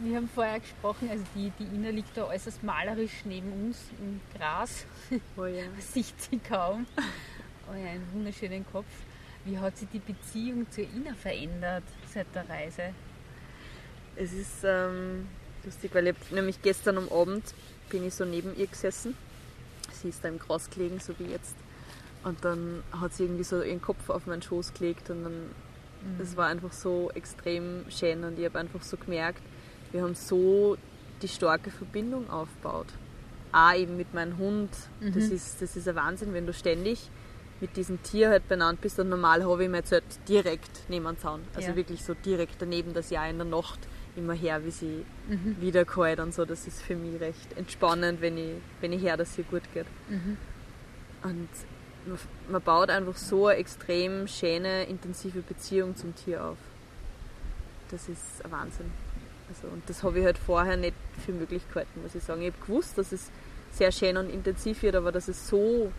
[0.00, 4.20] Wir haben vorher gesprochen, also die, die Ina liegt da äußerst malerisch neben uns im
[4.36, 4.84] Gras.
[5.38, 5.64] Oh ja.
[5.80, 6.86] sieht sie kaum.
[7.68, 8.84] euren wunderschönen Kopf.
[9.46, 12.92] Wie hat sich die Beziehung zu Ina verändert seit der Reise?
[14.16, 15.26] Es ist ähm,
[15.64, 17.44] lustig, weil ich nämlich gestern am Abend
[17.90, 19.14] bin ich so neben ihr gesessen.
[19.92, 21.54] Sie ist da im Gras gelegen, so wie jetzt.
[22.24, 25.50] Und dann hat sie irgendwie so ihren Kopf auf meinen Schoß gelegt und dann,
[26.20, 26.36] es mhm.
[26.36, 29.42] war einfach so extrem schön und ich habe einfach so gemerkt,
[29.92, 30.76] wir haben so
[31.22, 32.88] die starke Verbindung aufgebaut.
[33.52, 34.70] Auch eben mit meinem Hund.
[35.00, 35.14] Mhm.
[35.14, 37.10] Das, ist, das ist ein Wahnsinn, wenn du ständig
[37.60, 41.06] mit diesem Tier halt benannt bist und normal habe ich mir jetzt halt direkt neben
[41.06, 41.40] den Zaun.
[41.54, 41.76] Also ja.
[41.76, 43.78] wirklich so direkt daneben das Jahr in der Nacht
[44.16, 45.56] immer her, wie sie mhm.
[45.60, 46.44] wiederkommt und so.
[46.44, 49.62] Das ist für mich recht entspannend, wenn ich, wenn ich her, dass es ihr gut
[49.74, 49.86] geht.
[50.08, 50.36] Mhm.
[51.22, 51.48] Und
[52.06, 52.18] man,
[52.50, 56.58] man, baut einfach so eine extrem schöne, intensive Beziehung zum Tier auf.
[57.90, 58.90] Das ist ein Wahnsinn.
[59.48, 60.94] Also, und das habe ich halt vorher nicht
[61.24, 62.42] für möglich gehalten, muss ich sagen.
[62.42, 63.30] Ich habe gewusst, dass es
[63.72, 65.92] sehr schön und intensiv wird, aber dass es so,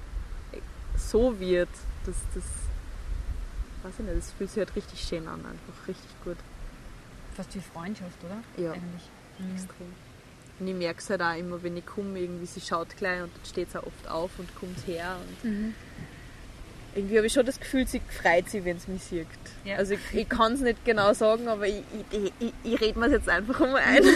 [0.97, 1.69] so wird,
[2.05, 2.43] das, das,
[3.83, 6.37] weiß ich nicht, das fühlt sich halt richtig schön an, einfach richtig gut.
[7.37, 8.43] Fast wie Freundschaft, oder?
[8.61, 9.09] Ja, Eigentlich.
[9.37, 9.55] Mhm.
[9.55, 9.93] extrem.
[10.59, 13.31] Und ich merke es halt auch immer, wenn ich komme, irgendwie, sie schaut gleich und
[13.35, 15.17] dann steht sie auch oft auf und kommt her.
[15.43, 15.75] Und mhm.
[16.95, 19.27] Irgendwie habe ich schon das Gefühl, sie freut sich, wenn es mich sieht.
[19.63, 19.75] Ja.
[19.75, 23.05] Also ich, ich kann es nicht genau sagen, aber ich, ich, ich, ich rede mir
[23.05, 24.03] es jetzt einfach mal ein.
[24.03, 24.11] ja,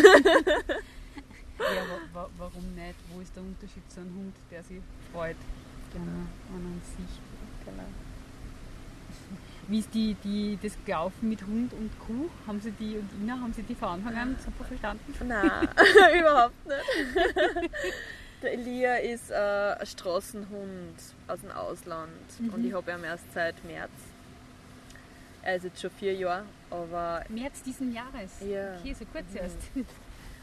[2.12, 2.96] wa warum nicht?
[3.14, 4.82] Wo ist der Unterschied zu einem Hund, der sich
[5.14, 5.36] freut,
[5.94, 6.26] genau.
[6.52, 7.22] wenn man sieht?
[7.66, 7.84] Genau.
[9.72, 12.30] Wie ist die, die, das Gelaufen mit Hund und Kuh?
[12.46, 15.14] Haben Sie die und Ina, haben Sie die von Anfang an super verstanden?
[15.26, 15.70] Nein,
[16.20, 17.72] überhaupt nicht.
[18.42, 19.36] Der Elia ist äh,
[19.80, 20.96] ein Straßenhund
[21.26, 22.50] aus dem Ausland mhm.
[22.50, 23.92] und ich habe ihn erst seit März.
[25.42, 27.24] Er ist jetzt schon vier Jahre, aber...
[27.30, 28.42] März diesen Jahres?
[28.42, 28.76] Ja.
[28.78, 29.38] Okay, so kurz mhm.
[29.38, 29.58] erst.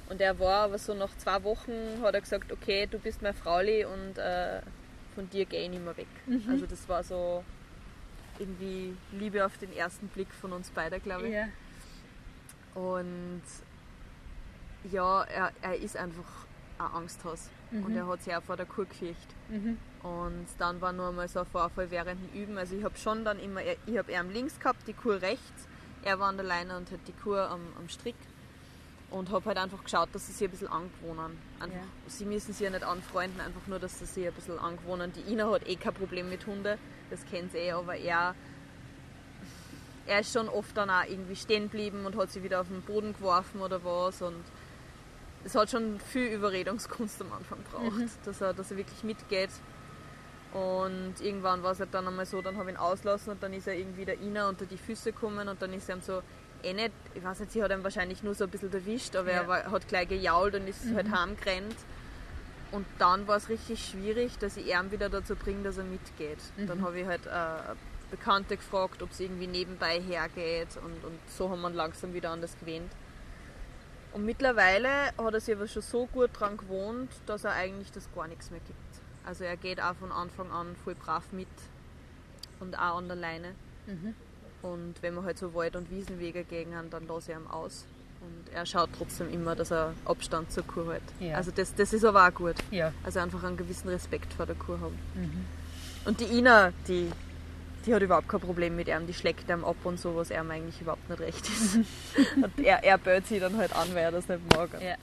[0.09, 1.71] Und er war aber so nach zwei Wochen,
[2.01, 4.63] hat er gesagt, okay, du bist mein Frauli und äh,
[5.15, 6.07] von dir gehe ich nicht mehr weg.
[6.25, 6.45] Mhm.
[6.49, 7.45] Also das war so
[8.39, 11.35] irgendwie Liebe auf den ersten Blick von uns beiden, glaube ich.
[11.35, 11.49] Ja.
[12.75, 13.43] Und
[14.91, 16.25] ja, er, er ist einfach
[16.79, 17.51] ein Angsthaus.
[17.71, 17.85] Mhm.
[17.85, 19.35] Und er hat sich auch vor der Kur gefürchtet.
[19.49, 19.79] Mhm.
[20.03, 22.57] Und dann war nur mal so ein Vorfall während dem Üben.
[22.57, 25.67] Also ich habe schon dann immer, ich habe er am links gehabt, die Kur rechts.
[26.05, 28.17] Er war an der Leine und hat die Kur am, am Strick.
[29.11, 31.39] Und habe halt einfach geschaut, dass sie sich ein bisschen angewohnen.
[31.61, 31.83] Einfach, ja.
[32.09, 35.13] Sie müssen sich ja nicht anfreunden, einfach nur, dass sie sich ein bisschen angewohnen.
[35.13, 36.77] Die Ina hat eh kein Problem mit Hunden,
[37.09, 38.35] das kennt sie eh, aber er,
[40.07, 42.83] er ist schon oft dann auch irgendwie stehen geblieben und hat sie wieder auf den
[42.83, 44.21] Boden geworfen oder was.
[44.21, 44.45] Und
[45.45, 48.11] es hat schon viel Überredungskunst am Anfang gebraucht, mhm.
[48.27, 49.51] dass, er, dass er wirklich mitgeht.
[50.53, 53.53] Und irgendwann war es halt dann einmal so, dann habe ich ihn auslassen und dann
[53.53, 56.23] ist er irgendwie der Ina unter die Füße gekommen und dann ist er ihm so,
[56.63, 59.31] eh nicht, ich weiß nicht, sie hat ihn wahrscheinlich nur so ein bisschen erwischt, aber
[59.31, 59.43] ja.
[59.43, 61.13] er war, hat gleich gejault und ist halt mhm.
[61.13, 61.77] halt heimgerannt.
[62.71, 66.39] Und dann war es richtig schwierig, dass ich ihn wieder dazu bringe, dass er mitgeht.
[66.57, 66.67] Mhm.
[66.67, 67.75] Dann habe ich halt äh,
[68.11, 72.41] Bekannte gefragt, ob es irgendwie nebenbei hergeht und, und so haben wir langsam wieder an
[72.41, 72.91] das gewöhnt.
[74.13, 74.89] Und mittlerweile
[75.19, 78.51] hat er sich aber schon so gut daran gewohnt, dass er eigentlich das gar nichts
[78.51, 78.79] mehr gibt.
[79.25, 81.49] Also er geht auch von Anfang an voll brav mit
[82.61, 83.55] und auch an der Leine.
[83.87, 84.15] Mhm.
[84.63, 87.85] Und wenn wir halt so Wald- und Wiesenwege gehen haben, dann lasse ich ihn aus.
[88.21, 91.03] Und er schaut trotzdem immer, dass er Abstand zur Kur hat.
[91.21, 91.37] Ja.
[91.37, 92.57] Also das, das ist aber auch gut.
[92.71, 92.93] Ja.
[93.05, 94.99] Also einfach einen gewissen Respekt vor der Kur haben.
[95.15, 95.45] Mhm.
[96.05, 97.13] Und die Ina, die
[97.89, 100.51] die hat überhaupt kein Problem mit ihm, die schlägt ihm ab und so, was ihm
[100.51, 101.77] eigentlich überhaupt nicht recht ist.
[102.37, 104.71] und er, er böt sie dann halt an, weil er das nicht mag.
[104.81, 104.97] Ja.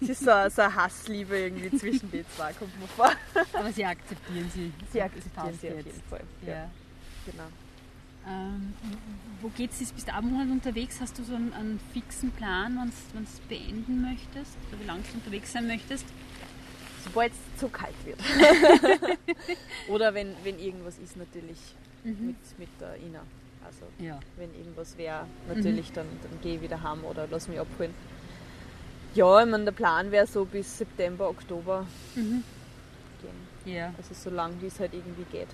[0.00, 3.10] Es ist so, so eine Hassliebe irgendwie zwischen den zwei, kommt mir vor.
[3.52, 4.72] Aber sie akzeptieren sie.
[4.92, 6.22] Sie akzeptieren sie auf jeden Fall.
[6.46, 6.70] Ja.
[7.26, 7.44] Genau.
[8.30, 8.74] Ähm,
[9.40, 9.94] wo geht's jetzt?
[9.94, 11.00] Bist du abends unterwegs?
[11.00, 14.56] Hast du so einen, einen fixen Plan, wann du es beenden möchtest?
[14.68, 16.04] Oder wie lange du unterwegs sein möchtest?
[17.04, 18.20] Sobald es zu kalt wird.
[19.88, 21.58] Oder wenn, wenn irgendwas ist natürlich
[22.04, 22.26] mhm.
[22.26, 23.22] mit, mit der Ina.
[23.64, 24.18] Also ja.
[24.36, 25.94] wenn irgendwas wäre, natürlich, mhm.
[25.94, 27.94] dann, dann gehe ich wieder heim oder lass mich abholen.
[29.14, 32.42] Ja, ich meine, der Plan wäre so bis September, Oktober mhm.
[33.20, 33.74] gehen.
[33.74, 33.92] Ja.
[33.98, 35.48] Also so lange wie es halt irgendwie geht.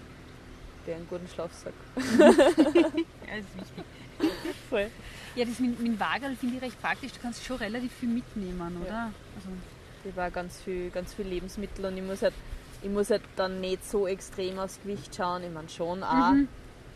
[0.86, 1.74] Wäre einen guten Schlafsack.
[1.96, 3.84] ja, das ist wichtig.
[4.70, 4.90] Voll.
[5.34, 7.12] Ja, das mit, mit dem Wagerl finde ich recht praktisch.
[7.12, 8.90] Du kannst schon relativ viel mitnehmen, oder?
[8.90, 9.12] Ja.
[9.34, 9.48] Also.
[10.04, 12.34] Ich war ganz viel, ganz viel Lebensmittel und ich muss halt
[12.82, 16.48] ich muss halt dann nicht so extrem aufs Gewicht schauen, ich meine schon auch, mhm.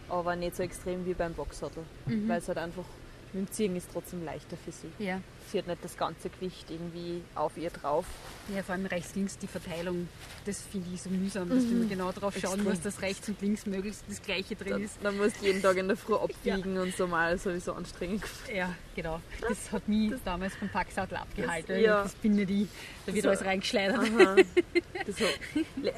[0.08, 2.28] aber nicht so extrem wie beim Boxsattel, mhm.
[2.28, 2.84] weil es halt einfach
[3.32, 4.88] mit dem Ziehen ist trotzdem leichter für sie.
[4.98, 5.20] Ja.
[5.50, 8.04] Sie hat nicht das ganze Gewicht irgendwie auf ihr drauf.
[8.54, 10.08] Ja, vor allem rechts-links die Verteilung,
[10.46, 13.40] das finde ich so mühsam, dass du immer genau drauf schauen musst, dass rechts und
[13.40, 14.98] links möglichst das Gleiche drin Dann, ist.
[15.02, 18.22] dann musst du jeden Tag in der Früh abbiegen und so mal sowieso anstrengend.
[18.54, 19.20] Ja, genau.
[19.40, 21.68] Das hat mich damals vom Packsattel abgehalten.
[21.74, 22.02] Das- ja.
[22.04, 22.68] Das bin nicht ich.
[23.06, 24.00] Da wird Das- alles reingeschleudert.
[25.06, 25.16] Das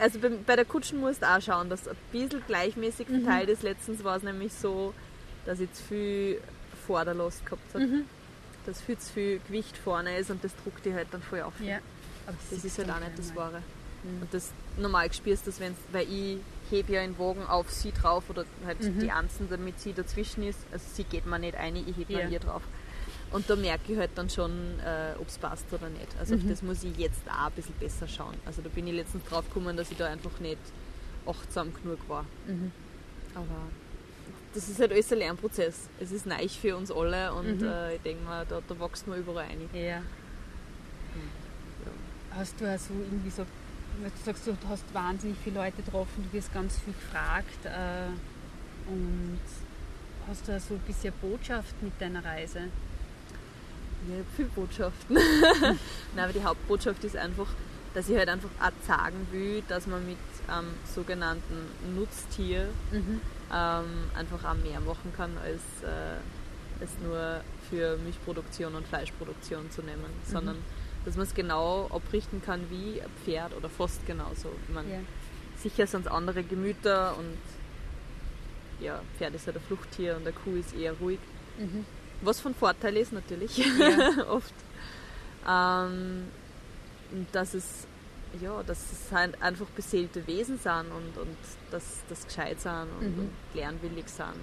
[0.01, 3.23] also bei, bei der Kutschen musst du auch schauen, dass ein bisschen gleichmäßig Mhm.
[3.25, 3.63] verteilt ist.
[3.65, 4.95] Letztens war es nämlich so,
[5.45, 6.41] dass ich zu viel
[6.87, 7.87] Vorderlast gehabt habe.
[7.87, 8.05] Mhm.
[8.67, 11.55] Dass viel zu viel Gewicht vorne ist und das druckt die halt dann voll auf.
[11.61, 11.79] Ja.
[12.27, 13.59] Aber Das ist halt auch nicht das Wahre.
[14.05, 14.23] Mhm.
[14.23, 16.39] Und das normal spürst du das, wenn's, weil ich
[16.71, 19.01] hebe ja den Wagen auf sie drauf oder halt Mhm.
[19.01, 20.61] die Anzen, damit sie dazwischen ist.
[20.73, 22.29] Also sie geht mir nicht ein, ich hebe Ja.
[22.29, 22.63] ihr drauf.
[23.33, 26.09] Und da merke ich halt dann schon, äh, ob es passt oder nicht.
[26.21, 26.51] Also auf Mhm.
[26.51, 28.35] das muss ich jetzt auch ein bisschen besser schauen.
[28.47, 30.59] Also da bin ich letztens drauf gekommen, dass ich da einfach nicht
[31.27, 32.25] achtsam genug war.
[32.47, 32.71] Mhm.
[33.35, 33.47] Aber
[34.55, 35.89] das ist halt alles ein Lernprozess.
[36.01, 37.67] Es ist neu für uns alle und Mhm.
[37.69, 39.69] äh, ich denke mal, da, da wächst man überall ein.
[39.73, 40.03] Ja.
[42.35, 43.45] Hast du also irgendwie so,
[44.01, 48.09] wenn du sagst, du hast wahnsinnig viele Leute getroffen, du wirst ganz viel gefragt äh,
[48.91, 49.41] und
[50.29, 52.61] hast du also ein bisschen Botschaft mit deiner Reise?
[54.09, 55.17] Ja, ich habe viele Botschaften.
[56.17, 57.49] Nein, aber die Hauptbotschaft ist einfach,
[57.95, 60.17] dass ich halt einfach auch sagen will, dass man mit
[60.51, 63.21] ähm, sogenannten Nutztier Mhm.
[63.53, 69.83] Ähm, einfach auch mehr machen kann, als äh, es nur für Milchproduktion und Fleischproduktion zu
[69.83, 70.57] nehmen, sondern
[71.05, 74.51] dass man es genau abrichten kann wie ein Pferd oder fast genauso.
[74.69, 74.99] Ich meine, Ja.
[75.57, 77.37] Sicher sind es andere Gemüter und
[78.85, 81.21] ja, Pferd ist halt ein Fluchttier und der Kuh ist eher ruhig.
[81.59, 81.85] Mhm.
[82.23, 84.27] Was von Vorteil ist natürlich, Ja.
[84.29, 84.55] oft.
[85.49, 86.25] Ähm,
[87.33, 87.87] dass es,
[88.41, 91.37] ja, dass es halt einfach beseelte Wesen sind und, und
[91.71, 93.19] dass das gescheit sind und, Mhm.
[93.25, 94.35] und lernwillig sind.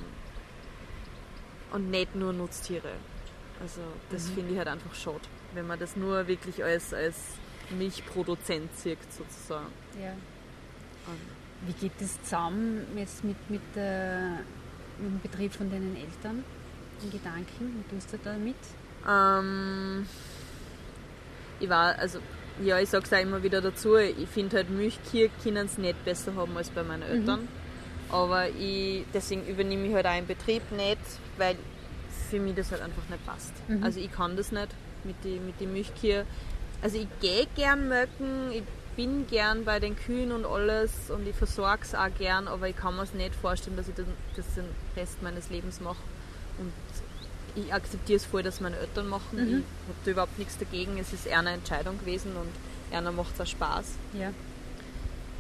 [1.72, 2.92] Und nicht nur Nutztiere.
[3.62, 4.34] Also das Mhm.
[4.36, 5.22] finde ich halt einfach schade,
[5.54, 7.16] wenn man das nur wirklich als, als
[7.72, 9.68] Milchproduzent sieht sozusagen.
[10.02, 10.12] Ja.
[11.08, 11.20] Und
[11.68, 14.40] Wie geht das zusammen jetzt mit, mit, der,
[14.98, 16.44] mit dem Betrieb von deinen Eltern?
[17.04, 17.84] In Gedanken?
[17.90, 18.56] Wie tust du da mit?
[19.08, 20.06] Ähm,
[21.60, 22.20] ich war, also,
[22.64, 26.36] ja, ich sag's auch immer wieder dazu, ich finde halt Milchkühe können es nicht besser
[26.36, 27.48] haben als bei meinen Eltern.
[28.12, 31.00] Aber ich, deswegen übernehme ich halt auch einen Betrieb nicht,
[31.38, 31.56] weil
[32.30, 33.54] für mich das halt einfach nicht passt.
[33.68, 33.84] Mhm.
[33.84, 34.70] Also ich kann das nicht
[35.04, 36.26] mit den mit die Milchkühe.
[36.82, 38.64] Also ich gehe gern melken, ich
[38.96, 42.76] bin gern bei den Kühen und alles und ich versorge es auch gern, aber ich
[42.76, 44.06] kann mir es nicht vorstellen, dass ich das,
[44.36, 46.04] das den Rest meines Lebens mache.
[46.58, 46.74] Und
[47.56, 49.36] ich akzeptiere es voll, dass meine Eltern machen.
[49.38, 49.48] Mhm.
[49.48, 50.98] Ich habe da überhaupt nichts dagegen.
[51.00, 53.86] Es ist eher eine Entscheidung gewesen und einer macht es auch Spaß.
[54.14, 54.32] Ja.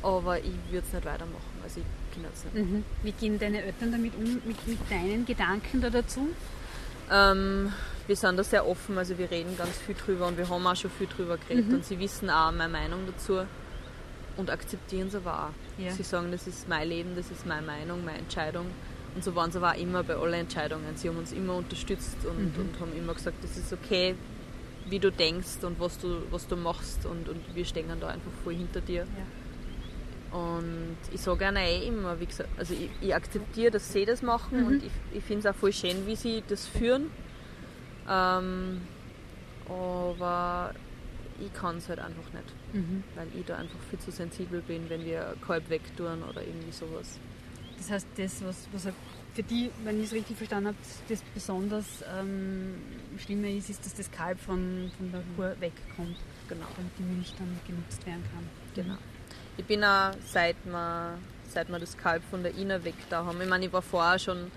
[0.01, 1.59] Aber ich würde es nicht weitermachen.
[1.63, 2.55] Also ich kann es nicht.
[2.55, 2.83] Mhm.
[3.03, 6.29] Wie gehen deine Eltern damit um, mit, mit deinen Gedanken da dazu?
[7.11, 7.73] Ähm,
[8.07, 10.75] wir sind da sehr offen, also wir reden ganz viel drüber und wir haben auch
[10.75, 11.75] schon viel drüber geredet Mhm.
[11.75, 13.41] und sie wissen auch meine Meinung dazu
[14.37, 15.83] und akzeptieren es aber auch.
[15.83, 15.91] Ja.
[15.91, 18.67] Sie sagen, das ist mein Leben, das ist meine Meinung, meine Entscheidung
[19.19, 20.95] und so waren sie aber auch immer bei allen Entscheidungen.
[20.95, 22.61] Sie haben uns immer unterstützt und, Mhm.
[22.61, 24.15] und haben immer gesagt, das ist okay,
[24.87, 28.31] wie du denkst und was du, was du machst und, und wir stehen da einfach
[28.45, 29.05] voll hinter dir.
[30.31, 34.21] Und ich sage ihnen eh immer, wie gesagt, also ich, ich akzeptiere, dass sie das
[34.21, 34.67] machen Mhm.
[34.67, 37.11] und ich, ich finde es auch voll schön, wie sie das führen.
[38.07, 38.79] Ähm,
[39.67, 40.73] aber
[41.39, 43.03] ich kann es halt einfach nicht, Mhm.
[43.15, 47.19] weil ich da einfach viel zu sensibel bin, wenn wir Kalb wegtun oder irgendwie sowas.
[47.79, 48.93] Das heißt, das, was, was er
[49.33, 50.77] für die, wenn ich es richtig verstanden habe,
[51.07, 51.85] das besonders
[52.19, 52.75] ähm,
[53.17, 56.17] Schlimme ist, ist, dass das Kalb von, von der Kuh wegkommt,
[56.47, 56.65] Genau.
[56.75, 58.49] damit die Milch dann genutzt werden kann.
[58.75, 58.97] genau.
[59.57, 61.17] Ich bin auch, seit wir,
[61.49, 64.17] seit wir das Kalb von der Ina weg da haben, ich meine, ich war vorher
[64.17, 64.51] schon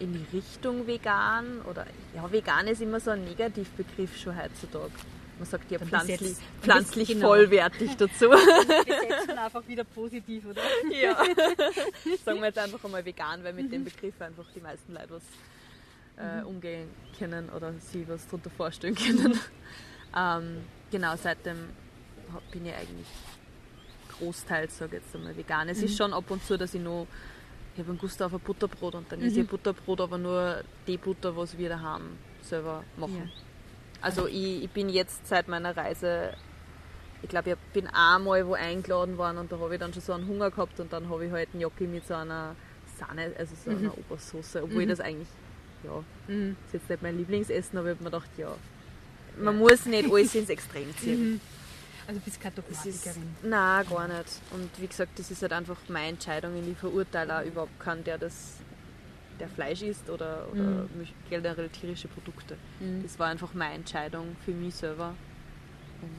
[0.00, 4.90] in die Richtung vegan oder ja, vegan ist immer so ein Negativbegriff schon heutzutage.
[5.38, 7.28] Man sagt ja pflanzlich, besetzt- pflanzlich genau.
[7.28, 8.26] vollwertig dazu.
[8.30, 10.60] Setzen einfach wieder positiv, oder?
[10.90, 11.14] ja.
[12.24, 15.22] Sagen wir jetzt einfach einmal vegan, weil mit dem Begriff einfach die meisten Leute was
[16.16, 19.38] äh, umgehen können oder sich was darunter vorstellen können.
[20.16, 20.58] ähm,
[20.90, 21.56] genau, seitdem
[22.50, 23.06] bin ich eigentlich
[24.18, 25.68] großteils, sage ich jetzt einmal, vegan.
[25.68, 27.06] Es ist schon ab und zu, dass ich noch,
[27.74, 30.96] ich habe einen Gusto auf ein Butterbrot und dann ist ihr Butterbrot aber nur die
[30.96, 33.30] Butter, was wir daheim selber machen.
[33.32, 33.42] Ja.
[34.00, 36.32] Also ich, ich bin jetzt seit meiner Reise,
[37.22, 40.12] ich glaube, ich bin einmal wo eingeladen worden und da habe ich dann schon so
[40.12, 42.54] einen Hunger gehabt und dann habe ich halt einen Gnocchi mit so einer
[42.98, 45.28] Sahne, also so einer Obersoße, obwohl ich das eigentlich,
[45.84, 46.56] ja, Mhm.
[46.66, 48.54] ist jetzt nicht mein Lieblingsessen, aber ich habe mir gedacht, ja,
[49.40, 51.32] man muss nicht alles ins Extrem ziehen.
[51.32, 51.40] Mhm.
[52.06, 53.36] Also du bist keine Dogmatikerin.
[53.42, 54.40] nein, gar nicht.
[54.52, 58.02] Und wie gesagt, das ist halt einfach meine Entscheidung und ich verurteile auch überhaupt keinen,
[58.04, 58.54] der das
[59.40, 60.88] der Fleisch isst oder, oder Mhm.
[61.30, 62.56] generell tierische Produkte.
[62.80, 63.02] Mhm.
[63.02, 65.14] Das war einfach meine Entscheidung für mich selber.
[66.00, 66.10] Und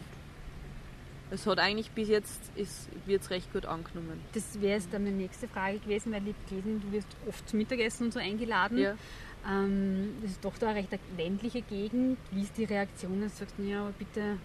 [1.32, 2.41] es hat eigentlich bis jetzt,
[3.05, 4.20] wird es recht gut angenommen.
[4.34, 7.59] Das wäre jetzt dann meine nächste Frage gewesen, weil ich gelesen, du wirst oft zum
[7.59, 8.78] Mittagessen und so eingeladen.
[8.80, 8.95] Ja.
[9.47, 12.17] Ähm, das ist doch da eine recht ländliche Gegend.
[12.32, 13.22] Wie ist die Reaktion?
[13.22, 14.38] Du sagst, ja, aber bitte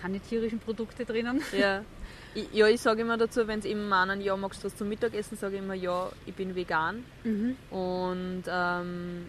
[0.00, 1.40] keine tierischen Produkte drinnen.
[1.58, 1.82] Ja,
[2.36, 4.88] ich, ja, ich sage immer dazu, wenn es eben meinen, ja, magst du was zum
[4.88, 7.04] Mittagessen, sage ich immer, ja, ich bin vegan.
[7.24, 7.56] Mhm.
[7.70, 9.26] Und ähm,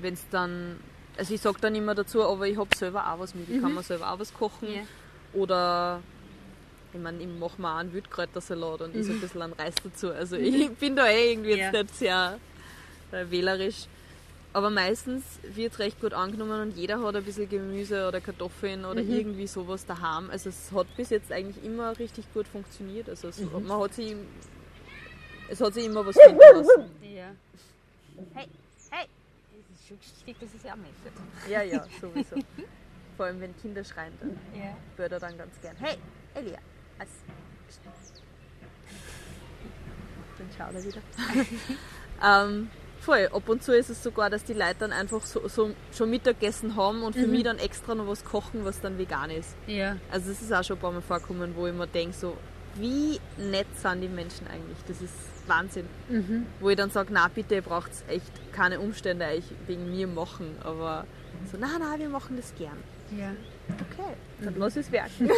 [0.00, 0.76] wenn es dann,
[1.18, 3.74] also ich sage dann immer dazu, aber ich habe selber auch was mit, ich kann
[3.74, 4.68] mir selber auch was kochen.
[4.72, 4.82] Ja.
[5.34, 6.00] Oder
[6.92, 10.10] ich meine, ich mache mir auch einen Wildkräutersalat und esse ein bisschen an Reis dazu.
[10.12, 11.82] Also ich bin da eh irgendwie jetzt Ja.
[11.82, 12.38] nicht sehr
[13.12, 13.86] äh, wählerisch.
[14.56, 18.86] Aber meistens wird es recht gut angenommen und jeder hat ein bisschen Gemüse oder Kartoffeln
[18.86, 20.30] oder irgendwie sowas daheim.
[20.30, 23.06] Also es hat bis jetzt eigentlich immer richtig gut funktioniert.
[23.10, 24.16] Also es, man hat sich,
[25.50, 26.90] es hat sich immer was finden lassen.
[27.02, 27.32] Ja.
[28.32, 28.46] Hey,
[28.92, 29.06] hey!
[29.52, 31.50] Es ist schon wichtig, dass es ja auch.
[31.50, 32.36] Ja, ja, sowieso.
[33.18, 34.74] Vor allem wenn Kinder schreien, dann Ja.
[34.96, 35.76] würde er dann ganz gern.
[35.80, 35.98] Hey,
[36.34, 36.60] Elia,
[36.96, 37.08] was?
[40.38, 41.02] Dann schaut er wieder.
[42.24, 42.70] ähm,
[43.06, 43.30] voll.
[43.32, 46.76] Ab und zu ist es sogar, dass die Leute dann einfach so, so schon Mittagessen
[46.76, 49.54] haben und für mich dann extra noch was kochen, was dann vegan ist.
[49.66, 49.96] Ja.
[50.10, 52.36] Also das ist auch schon ein paar Mal vorgekommen, wo ich mir denke, so,
[52.74, 54.78] wie nett sind die Menschen eigentlich?
[54.88, 55.14] Das ist
[55.46, 55.86] Wahnsinn.
[56.08, 56.46] Mhm.
[56.60, 60.56] Wo ich dann sage, na bitte, ihr braucht echt keine Umstände euch wegen mir machen.
[60.62, 61.06] Aber
[61.50, 62.76] so, na, na, wir machen das gern.
[63.16, 63.30] Ja.
[63.68, 65.30] Okay, dann lass es werken.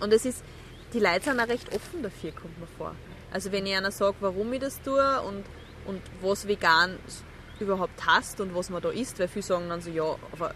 [0.00, 0.44] Und es ist,
[0.92, 2.94] die Leute sind auch recht offen dafür, kommt mir vor.
[3.32, 5.44] Also wenn ich einer sage, warum ich das tue und,
[5.86, 6.98] und was vegan
[7.58, 10.54] überhaupt hast und was man da isst, weil viele sagen dann so, ja, aber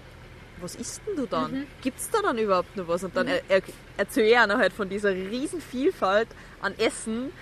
[0.61, 1.53] was isst denn du dann?
[1.53, 1.67] Mhm.
[1.83, 3.05] Gibt es da dann überhaupt noch was?
[3.05, 3.63] Und dann er, er,
[3.97, 6.29] erzähle ich einer halt von dieser riesen Vielfalt
[6.61, 7.33] an Essen,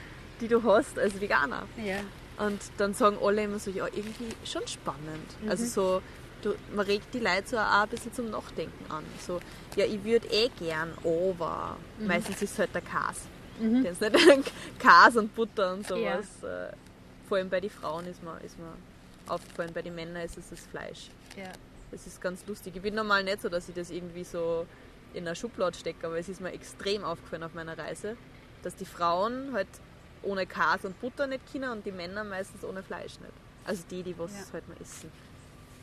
[0.41, 1.67] die du hast als Veganer.
[1.85, 2.01] Ja.
[2.45, 5.37] Und dann sagen alle immer so, ja, irgendwie schon spannend.
[5.49, 6.03] Also so,
[6.45, 9.05] du, man regt die Leute so auch ein bisschen zum Nachdenken an.
[9.27, 9.41] So,
[9.77, 13.23] ja, ich würde eh gern, aber meistens ist es halt der Käse.
[13.61, 13.83] Mhm.
[13.85, 14.53] Kennst nicht?
[14.79, 16.27] Käse und Butter und sowas.
[16.43, 16.73] Äh,
[17.29, 18.73] Vor allem bei den Frauen ist mir, ist mir
[19.27, 21.09] aufgefallen, bei den Männern ist es das Fleisch.
[21.37, 21.51] Ja.
[21.91, 22.75] Das ist ganz lustig.
[22.77, 24.67] Ich bin normal nicht so, dass ich das irgendwie so
[25.15, 28.17] in eine Schublade stecke, aber es ist mir extrem aufgefallen auf meiner Reise,
[28.63, 29.69] dass die Frauen halt
[30.23, 33.33] ohne Käse und Butter nicht können und die Männer meistens ohne Fleisch nicht.
[33.65, 34.53] Also die, die was Ja.
[34.55, 35.11] halt mal essen.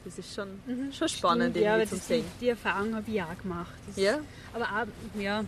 [0.04, 0.60] Das ist schon,
[0.92, 2.26] schon spannend Stimmt, ja, zum das, Sehen.
[2.36, 3.74] die, die Erfahrung habe ich auch gemacht.
[3.86, 4.20] Das, Ja?
[4.54, 5.46] Aber auch, ja,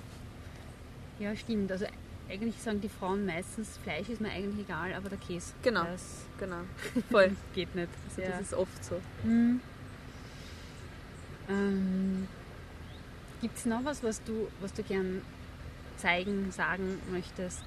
[1.20, 1.72] ja, stimmt.
[1.72, 1.86] Also
[2.30, 5.54] eigentlich sagen die Frauen meistens, Fleisch ist mir eigentlich egal, aber der Käse.
[5.64, 5.84] Genau.
[5.84, 6.62] Das Genau.
[7.12, 7.36] Voll.
[7.56, 7.90] geht nicht.
[8.10, 8.30] Also ja.
[8.30, 9.02] Das ist oft so.
[9.24, 9.62] Mhm.
[11.50, 12.28] Ähm,
[13.42, 15.22] Gibt es noch was, was du, was du gern
[15.98, 17.64] zeigen, sagen möchtest?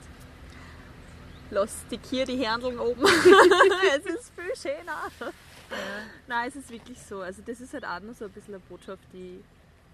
[1.51, 3.03] Lass die Kier die Händeln oben.
[3.97, 5.32] es ist viel schöner.
[6.29, 7.21] Nein, es ist wirklich so.
[7.21, 9.43] Also das ist halt auch noch so ein bisschen eine Botschaft, die,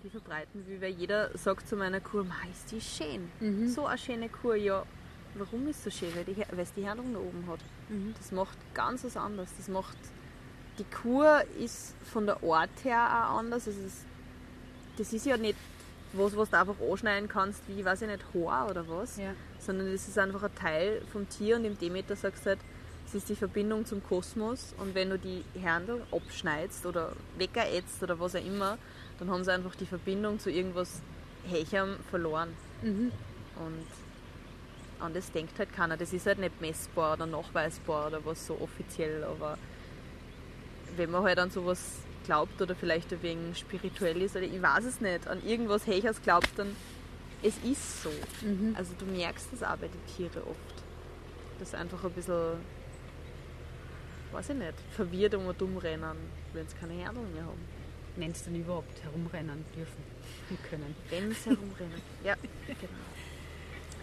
[0.03, 3.31] die verbreiten will, weil jeder sagt zu meiner Kur, "Ma, ist die schön.
[3.41, 3.69] Mhm.
[3.69, 4.85] So eine schöne Kur, ja.
[5.35, 6.15] Warum ist es so schön?
[6.15, 7.61] Weil, die, weil es die Händeln da oben hat.
[7.89, 8.15] Mhm.
[8.19, 9.51] Das macht ganz was anderes.
[9.57, 9.97] Das macht,
[10.79, 13.67] die Kur ist von der Art her auch anders.
[13.67, 14.05] Es ist,
[14.99, 15.57] das ist ja nicht
[16.15, 19.33] was, was du einfach anschneiden kannst, wie, weiß ich nicht, Haar oder was Ja.
[19.59, 22.59] sondern es ist einfach ein Teil vom Tier und im Demeter sagst du halt,
[23.13, 28.19] es ist die Verbindung zum Kosmos und wenn du die Hände abschneidest oder weggerätst oder
[28.19, 28.79] was auch immer,
[29.19, 31.01] dann haben sie einfach die Verbindung zu irgendwas
[31.47, 32.49] Hecherm verloren
[32.83, 33.13] Mhm.
[33.57, 33.87] und
[34.99, 35.97] an das denkt halt keiner.
[35.97, 39.59] Das ist halt nicht messbar oder nachweisbar oder was so offiziell, aber
[40.97, 45.01] wenn man halt an sowas glaubt oder vielleicht wegen spirituell ist oder ich weiß es
[45.01, 46.75] nicht, an irgendwas Hechers glaubt, dann
[47.43, 48.11] es ist so.
[48.43, 48.75] Mhm.
[48.79, 50.83] Also du merkst das auch bei den Tieren oft.
[51.59, 52.53] Das einfach ein bisschen,
[54.33, 56.17] weiß ich nicht, verwirrt um und dumm rennen,
[56.53, 57.61] wenn sie keine Händeln mehr haben.
[58.17, 60.03] Wenn sie dann überhaupt herumrennen dürfen
[60.51, 60.95] und können.
[61.11, 62.01] Wenn sie herumrennen.
[62.25, 62.35] Ja,
[62.67, 62.93] genau.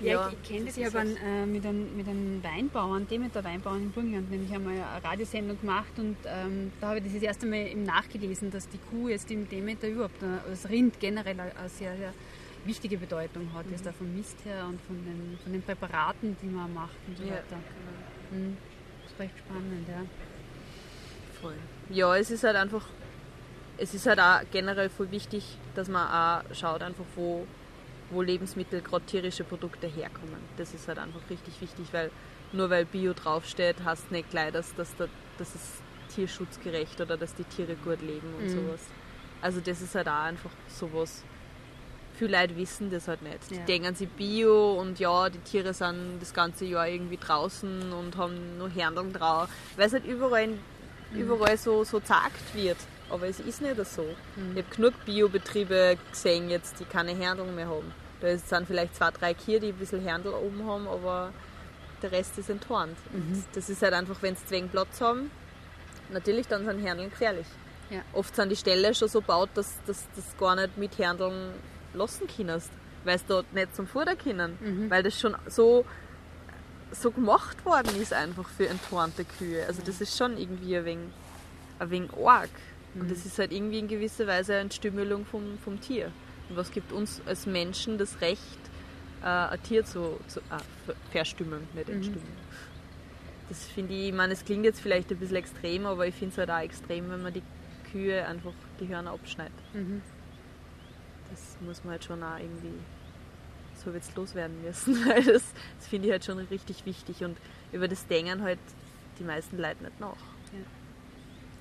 [0.01, 3.83] Ja, ich, ich kenne das ich habe äh, mit, einem, mit einem Weinbauern, Demeter Weinbauern
[3.83, 7.45] in Burgenland, nämlich einmal eine Radiosendung gemacht und ähm, da habe ich das das erste
[7.45, 11.55] Mal eben nachgelesen, dass die Kuh jetzt im Demeter überhaupt, äh, das Rind generell eine
[11.55, 12.13] eine sehr, sehr
[12.65, 16.47] wichtige Bedeutung hat, jetzt auch vom Mist her und von den, von den Präparaten, die
[16.47, 17.57] man macht und so Ja, weiter.
[18.31, 18.57] Mhm.
[19.19, 20.01] Recht spannend, ja.
[21.41, 21.55] Voll.
[21.89, 22.85] Ja, es ist halt einfach,
[23.77, 25.43] es ist halt auch generell voll wichtig,
[25.75, 27.45] dass man auch schaut, einfach wo,
[28.11, 30.39] wo Lebensmittel, gerade tierische Produkte herkommen.
[30.57, 32.11] Das ist halt einfach richtig wichtig, weil
[32.51, 35.07] nur weil Bio draufsteht, heißt nicht gleich, dass, dass, da,
[35.37, 35.81] dass es
[36.15, 38.49] tierschutzgerecht oder dass die Tiere gut leben und Mhm.
[38.49, 38.81] sowas.
[39.41, 41.23] Also das ist halt auch einfach sowas
[42.19, 43.49] viele Leute wissen das halt nicht.
[43.49, 43.57] Ja.
[43.57, 48.17] Die denken sie Bio und ja, die Tiere sind das ganze Jahr irgendwie draußen und
[48.17, 49.49] haben nur Herndeln drauf.
[49.77, 50.49] Weil es halt überall,
[51.13, 52.77] überall so, so gesagt wird.
[53.09, 54.05] Aber es ist nicht so.
[54.53, 57.91] Ich habe genug Biobetriebe gesehen jetzt, die keine Herndeln mehr haben.
[58.21, 61.31] Da sind vielleicht zwei, drei Kühe, die ein bisschen Herndl oben haben, aber
[62.01, 62.97] der Rest ist enthornt.
[63.13, 65.31] Und Das ist halt einfach, wenn sie wenig Platz haben,
[66.11, 67.47] natürlich dann sind Herndeln gefährlich.
[67.89, 68.01] Ja.
[68.13, 70.05] Oft sind die Ställe schon so gebaut, dass das,
[70.37, 71.53] gar nicht mit Herndeln
[71.93, 72.69] lassen kannst,
[73.03, 74.57] weil es dort nicht zum Futter können.
[74.89, 75.85] Weil das schon so,
[76.91, 79.65] so gemacht worden ist einfach für enthornte Kühe.
[79.67, 81.07] Also das ist schon irgendwie ein wenig,
[81.79, 82.49] ein wenig arg.
[82.95, 86.11] Und das ist halt irgendwie in gewisser Weise eine Entstümmelung vom, vom Tier.
[86.49, 88.41] Und was gibt uns als Menschen das Recht,
[89.21, 92.49] äh, ein Tier zu, zu ver- verstümmeln, nicht entstümmeln.
[93.49, 96.33] Das finde ich, ich meine, es klingt jetzt vielleicht ein bisschen extrem, aber ich finde
[96.33, 97.43] es halt auch extrem, wenn man die
[97.91, 99.53] Kühe einfach die Hörner abschneidet.
[99.73, 100.01] Mhm.
[101.31, 102.73] Das muss man halt schon auch irgendwie
[103.83, 105.43] so jetzt loswerden müssen, weil das,
[105.77, 107.37] das finde ich halt schon richtig wichtig und
[107.71, 108.59] über das denken halt
[109.19, 110.15] die meisten Leute nicht nach.
[110.51, 110.65] Ja.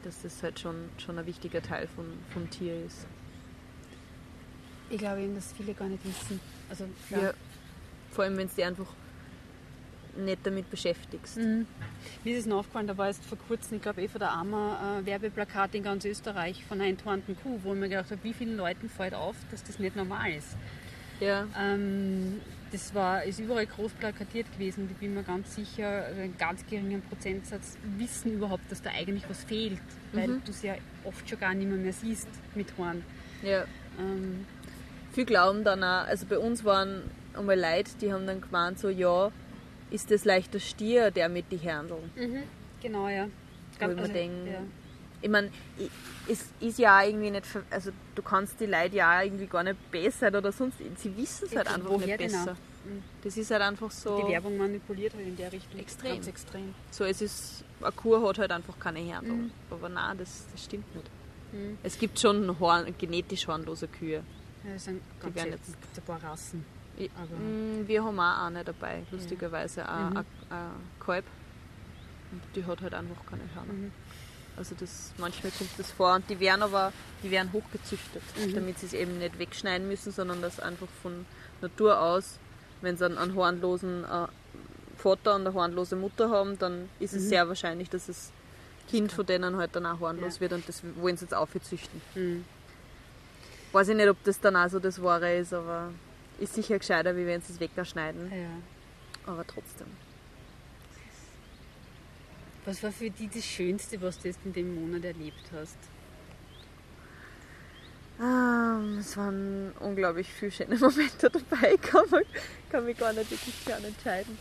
[0.05, 3.07] Dass das halt schon, schon ein wichtiger Teil von, vom Tier ist.
[4.91, 6.41] Ich glaube eben, dass viele gar nicht wissen.
[6.71, 7.33] Also, Ja.
[8.11, 8.87] Vor allem, wenn du dich einfach
[10.25, 11.37] nicht damit beschäftigst.
[11.39, 11.67] Mhm.
[12.25, 14.33] Mir ist es noch aufgefallen, da war jetzt vor kurzem, ich glaube eh von der
[14.33, 18.23] AMA, äh, Werbeplakat in ganz Österreich von einer enthornten Kuh, wo ich mir gedacht habe,
[18.25, 20.57] wie vielen Leuten fällt auf, dass das nicht normal ist.
[21.21, 21.47] Ja.
[21.59, 22.41] Ähm,
[22.71, 26.65] das war, ist überall groß plakatiert gewesen und ich bin mir ganz sicher, einen ganz
[26.67, 29.81] geringen Prozentsatz wissen überhaupt, dass da eigentlich was fehlt,
[30.13, 30.43] weil Mhm.
[30.45, 33.03] du es ja oft schon gar nicht mehr, mehr siehst mit Horn.
[33.43, 33.65] ja.
[33.99, 34.45] Ähm,
[35.13, 37.03] Viele glauben dann auch, also bei uns waren
[37.35, 39.33] einmal Leute, die haben dann gemeint, so, ja,
[39.91, 42.11] ist das leicht der Stier, der mit die Herndeln?
[42.81, 43.29] genau, ja.
[43.81, 44.63] Wo ich mir Also, ja.
[45.23, 45.51] ich meine,
[46.29, 50.29] es ist ja irgendwie nicht, also du kannst die Leute ja irgendwie gar nicht besser
[50.29, 52.57] oder sonst, sie wissen es halt einfach nicht besser.
[53.23, 55.79] Das ist halt einfach so, Die Werbung manipuliert halt in der Richtung.
[55.79, 56.15] Extrem.
[56.15, 56.75] Ganz extrem.
[56.91, 59.45] so es ist, eine Kuh hat halt einfach keine Herndeln.
[59.45, 59.51] Mhm.
[59.71, 61.11] Aber nein, das, das stimmt nicht.
[61.83, 64.23] Es gibt schon Horn, genetisch hornlose Kühe.
[64.65, 65.65] Ja, das sind Die ganz werden selten.
[65.67, 66.65] Es gibt ein paar Rassen.
[66.99, 70.17] Ich, Aber- Mm, wir haben auch eine dabei, lustigerweise, auch Mhm.
[70.17, 71.25] ein ein Kalb.
[72.33, 73.73] Und die hat halt einfach keine Hörner.
[73.73, 73.93] Mhm.
[74.57, 76.15] Also das, manchmal kommt das vor.
[76.17, 76.93] Und die werden aber
[77.23, 78.55] die werden hochgezüchtet, Mhm.
[78.55, 81.25] damit sie es eben nicht wegschneiden müssen, sondern das einfach von
[81.61, 82.39] Natur aus,
[82.81, 84.27] wenn sie einen, einen hornlosen äh,
[84.97, 87.29] Vater und eine hornlose Mutter haben, dann ist es Mhm.
[87.29, 88.33] sehr wahrscheinlich, dass das
[88.89, 90.41] Kind von denen halt dann auch hornlos Ja.
[90.41, 92.01] wird und das wollen sie jetzt aufzüchten.
[92.17, 92.45] Mhm.
[93.73, 95.91] Weiß ich nicht, ob das dann auch so das Wahre ist, aber
[96.39, 98.31] ist sicher gescheiter, wie wenn sie es wegschneiden.
[98.31, 99.31] Ja.
[99.31, 99.89] Aber trotzdem.
[102.65, 105.79] Was war für dich das Schönste, was du jetzt in dem Monat erlebt hast?
[108.21, 111.75] Ähm, es waren unglaublich viele schöne Momente dabei.
[111.75, 112.25] Ich kann, man,
[112.71, 114.37] kann mich gar nicht wirklich gern entscheiden.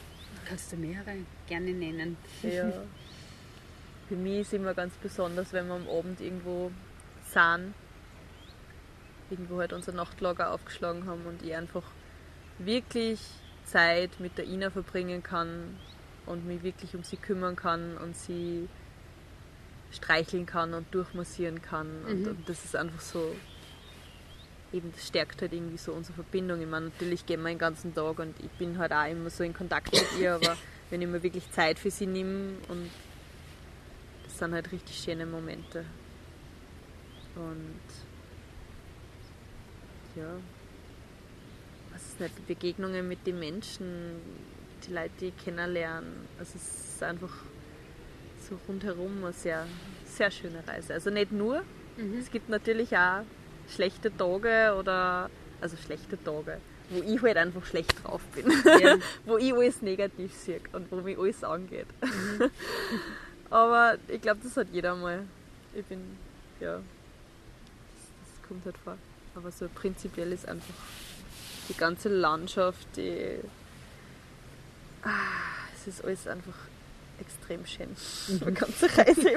[0.48, 1.18] Kannst du mehrere
[1.48, 2.18] gerne nennen?
[2.42, 2.72] Ja.
[4.10, 6.72] Für mich ist immer ganz besonders, wenn wir am Abend irgendwo
[9.30, 11.84] sind, irgendwo halt unser Nachtlager aufgeschlagen haben und ich einfach
[12.60, 13.20] wirklich
[13.66, 15.78] Zeit mit der Ina verbringen kann
[16.26, 18.68] und mich wirklich um sie kümmern kann und sie
[19.92, 21.88] streicheln kann und durchmassieren kann.
[22.08, 22.28] Und, Mhm.
[22.30, 23.36] und das ist einfach so,
[24.74, 26.60] eben das stärkt halt irgendwie so unsere Verbindung.
[26.62, 29.44] Ich meine, natürlich gehen wir den ganzen Tag und ich bin halt auch immer so
[29.44, 30.58] in Kontakt mit ihr, aber
[30.90, 32.90] wenn ich mir wirklich Zeit für sie nehme und
[34.26, 35.86] das sind halt richtig schöne Momente.
[37.36, 37.80] Und
[40.18, 40.30] ja,
[41.94, 43.88] was ist nicht, die Begegnungen mit den Menschen,
[44.86, 46.14] die Leute, die ich kennenlernen.
[46.40, 47.34] Also es ist einfach
[48.50, 49.66] so rundherum eine sehr,
[50.06, 50.94] sehr schöne Reise.
[50.94, 51.64] Also nicht nur,
[51.98, 52.20] Mhm.
[52.20, 53.24] es gibt natürlich auch
[53.68, 56.60] schlechte Tage oder, also schlechte Tage,
[56.92, 58.52] wo ich halt einfach schlecht drauf bin.
[58.82, 58.98] Ja.
[59.26, 61.88] wo ich alles negativ sehe und wo mich alles angeht.
[63.50, 65.24] Aber ich glaube, das hat jeder mal.
[65.74, 66.00] Ich bin,
[66.60, 66.84] ja, das,
[68.40, 68.98] das kommt halt vor.
[69.38, 70.74] Aber so prinzipiell ist einfach
[71.70, 73.40] die ganze Landschaft, die,
[75.04, 75.10] ah,
[75.76, 76.56] es ist alles einfach
[77.20, 77.96] extrem schön.
[78.28, 79.32] Die ganze Reise.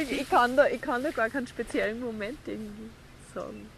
[0.00, 2.90] Ich, ich, kann da, ich kann da gar keinen speziellen Moment irgendwie
[3.32, 3.68] sagen.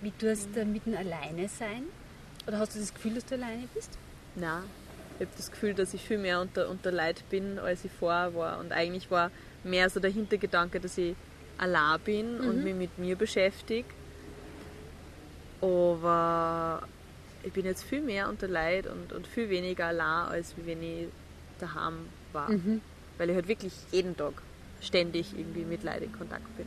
[0.00, 1.82] Wie tust du mitten alleine sein?
[2.46, 3.98] Oder hast du das Gefühl, dass du alleine bist?
[4.36, 4.62] Nein,
[5.18, 8.34] ich habe das Gefühl, dass ich viel mehr unter, unter Leid bin, als ich vorher
[8.34, 8.60] war.
[8.60, 9.32] Und eigentlich war
[9.64, 11.16] mehr so der Hintergedanke, dass ich
[11.62, 13.88] allein bin und mich mit mir beschäftige.
[15.60, 16.82] Aber
[17.44, 21.06] ich bin jetzt viel mehr unter Leid und, und viel weniger allein, als wenn ich
[21.60, 22.48] daheim war.
[23.18, 24.34] Weil ich halt wirklich jeden Tag
[24.80, 26.66] ständig irgendwie mit Leid in Kontakt bin.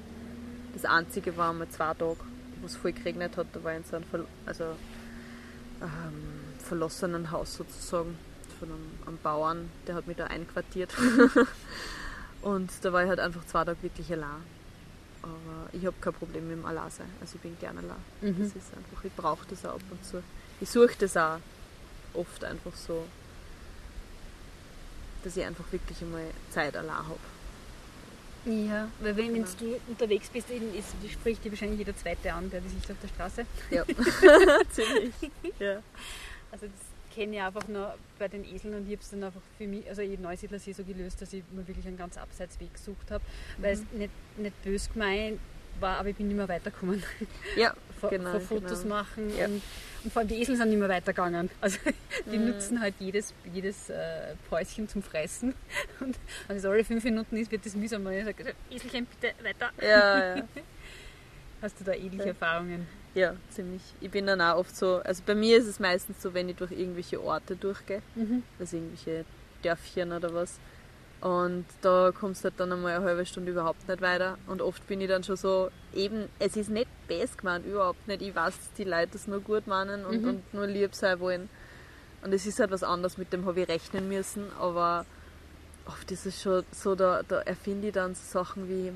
[0.74, 2.18] Das Einzige war mal zwei Tage,
[2.62, 3.48] wo es voll geregnet hat.
[3.52, 4.64] Da war ich in so einem Ver also,
[5.82, 8.18] ähm, verlassenen Haus sozusagen
[8.60, 10.93] von einem, einem Bauern, der hat mich da einquartiert.
[12.41, 14.55] und da war ich halt einfach zwei Tage wirklich allein.
[15.26, 17.07] Aber ich habe kein Problem mit dem Allein-Sein.
[17.19, 18.03] Also ich bin gerne allein.
[18.21, 18.43] Mhm.
[18.43, 20.21] Das ist einfach, ich brauche das auch ab und zu.
[20.61, 21.39] Ich suche das auch
[22.13, 23.05] oft einfach so,
[25.23, 27.19] dass ich einfach wirklich einmal Zeit allein habe.
[28.45, 29.47] Ja, weil wenn genau.
[29.59, 33.07] du unterwegs bist, ist, spricht dir wahrscheinlich jeder Zweite an, der dich sieht auf der
[33.07, 33.45] Straße.
[33.71, 33.84] Ja,
[34.69, 35.13] ziemlich.
[35.57, 35.82] Ja.
[36.51, 39.41] Also das kenne ich einfach nur bei den Eseln und ich habe es dann einfach
[39.57, 43.09] für mich, also ich Neusiedlersee so gelöst, dass ich mir wirklich einen ganz Abseitsweg gesucht
[43.09, 43.24] habe,
[43.57, 43.82] weil mhm.
[43.82, 45.39] es nicht, nicht böse gemeint
[45.80, 47.03] war, aber ich bin nicht mehr weitergekommen.
[47.55, 48.32] Ja, vor, genau.
[48.32, 48.95] Vor Fotos genau.
[48.95, 49.45] machen ja.
[49.45, 49.61] und,
[50.03, 51.49] und, vor allem die Esel sind nicht mehr weitergegangen.
[51.61, 51.80] Also
[52.32, 52.47] die mhm.
[52.47, 55.53] nutzen halt jedes, jedes äh, Päuschen zum Fressen
[56.01, 58.05] und wenn es alle fünf Minuten ist, wird das mühsam.
[58.05, 59.72] Und ich sage, Eselchen, bitte weiter.
[59.82, 60.43] Ja, ja.
[61.61, 62.30] Hast du da ähnliche ja.
[62.30, 62.88] Erfahrungen?
[63.16, 63.82] Ja, ziemlich.
[64.01, 66.57] Ich bin dann auch oft so, also bei mir ist es meistens so, wenn ich
[66.57, 68.43] durch irgendwelche Orte durchgehe, mhm.
[68.59, 69.26] also irgendwelche
[69.63, 70.59] Dörfchen oder was,
[71.22, 74.38] und da kommst du halt dann einmal eine halbe Stunde überhaupt nicht weiter.
[74.45, 78.22] Und oft bin ich dann schon so, eben, es ist nicht best gemeint, überhaupt nicht.
[78.22, 80.28] Ich weiß, dass die Leute das nur gut meinen und, mhm.
[80.28, 81.49] und nur lieb sein wollen.
[82.22, 85.05] Und es ist halt was anderes, mit dem habe ich rechnen müssen, aber
[85.88, 88.91] oft ist es schon so, da, da erfinde ich dann so Sachen wie,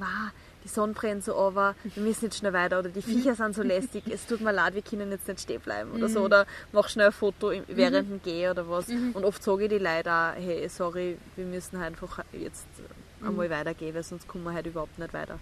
[0.64, 3.64] die Sonne brennt so aber wir müssen jetzt schnell weiter oder die Viecher sind so
[3.64, 6.26] lästig, es tut mir leid, wir können jetzt nicht stehen bleiben oder so mhm.
[6.26, 8.88] oder mach schnell ein Foto während dem Gehen oder was.
[8.88, 9.12] Mhm.
[9.14, 12.68] Und oft sage ich die Leute auch, hey, sorry, wir müssen halt einfach jetzt
[13.24, 13.51] einmal mhm.
[13.51, 15.39] weitergehen, weil sonst kommen wir halt überhaupt nicht weiter.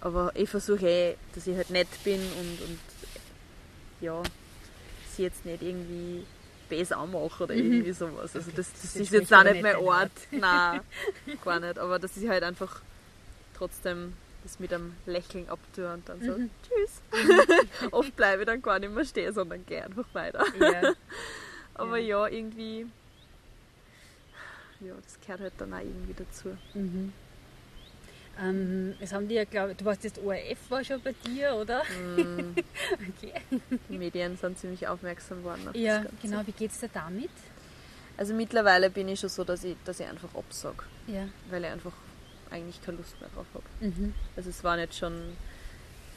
[0.00, 2.78] Aber ich versuche eh, dass ich halt nett bin und, und
[4.00, 4.22] ja,
[5.14, 6.24] sie jetzt nicht irgendwie
[6.68, 8.34] besser anmache oder irgendwie sowas.
[8.34, 10.12] Also das, das, das ist jetzt auch nicht mein Ort.
[10.30, 10.80] Nein,
[11.44, 11.78] gar nicht.
[11.78, 12.80] Aber dass ich halt einfach
[13.56, 16.50] trotzdem das mit einem Lächeln abtue und dann so, mhm.
[16.62, 17.02] tschüss.
[17.90, 20.44] Oft bleibe ich dann gar nicht mehr stehen, sondern gehe einfach weiter.
[20.58, 20.92] Ja.
[21.74, 22.26] Aber ja.
[22.26, 22.34] ja.
[22.34, 22.86] irgendwie,
[24.80, 26.56] ja, das gehört halt dann auch irgendwie dazu.
[26.74, 27.12] Mhm.
[28.42, 31.82] Ähm, es haben die ja, glaube du warst jetzt ORF war schon bei dir, oder?
[31.84, 32.54] Mm.
[33.08, 33.34] okay.
[33.88, 36.40] Die Medien sind ziemlich aufmerksam worden auf Ja, genau.
[36.46, 37.30] Wie geht es dir damit?
[38.16, 40.84] Also mittlerweile bin ich schon so, dass ich, dass ich einfach absage.
[41.06, 41.28] Ja.
[41.50, 41.92] Weil ich einfach
[42.50, 43.64] eigentlich keine Lust mehr drauf habe.
[43.80, 44.14] Mhm.
[44.36, 45.36] Also es waren jetzt schon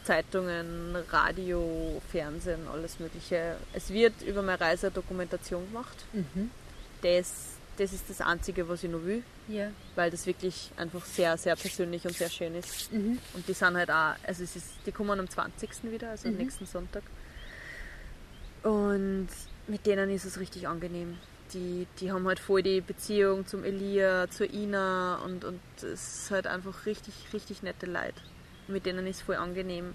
[0.03, 3.55] Zeitungen, Radio, Fernsehen, alles Mögliche.
[3.73, 6.05] Es wird über meine Reise Dokumentation gemacht.
[6.11, 6.51] Mhm.
[7.01, 9.23] Das, das ist das Einzige, was ich noch will.
[9.47, 9.71] Ja.
[9.95, 12.91] Weil das wirklich einfach sehr, sehr persönlich und sehr schön ist.
[12.91, 13.19] Mhm.
[13.33, 15.69] Und die sind halt auch, also es ist, die kommen am 20.
[15.83, 16.39] wieder, also am mhm.
[16.39, 17.03] nächsten Sonntag.
[18.63, 19.27] Und
[19.67, 21.17] mit denen ist es richtig angenehm
[21.53, 26.31] die, die haben halt voll die Beziehung zum Elia, zur Ina und, und es ist
[26.31, 28.21] halt einfach richtig, richtig nette Leute.
[28.67, 29.93] Mit denen ist es voll angenehm.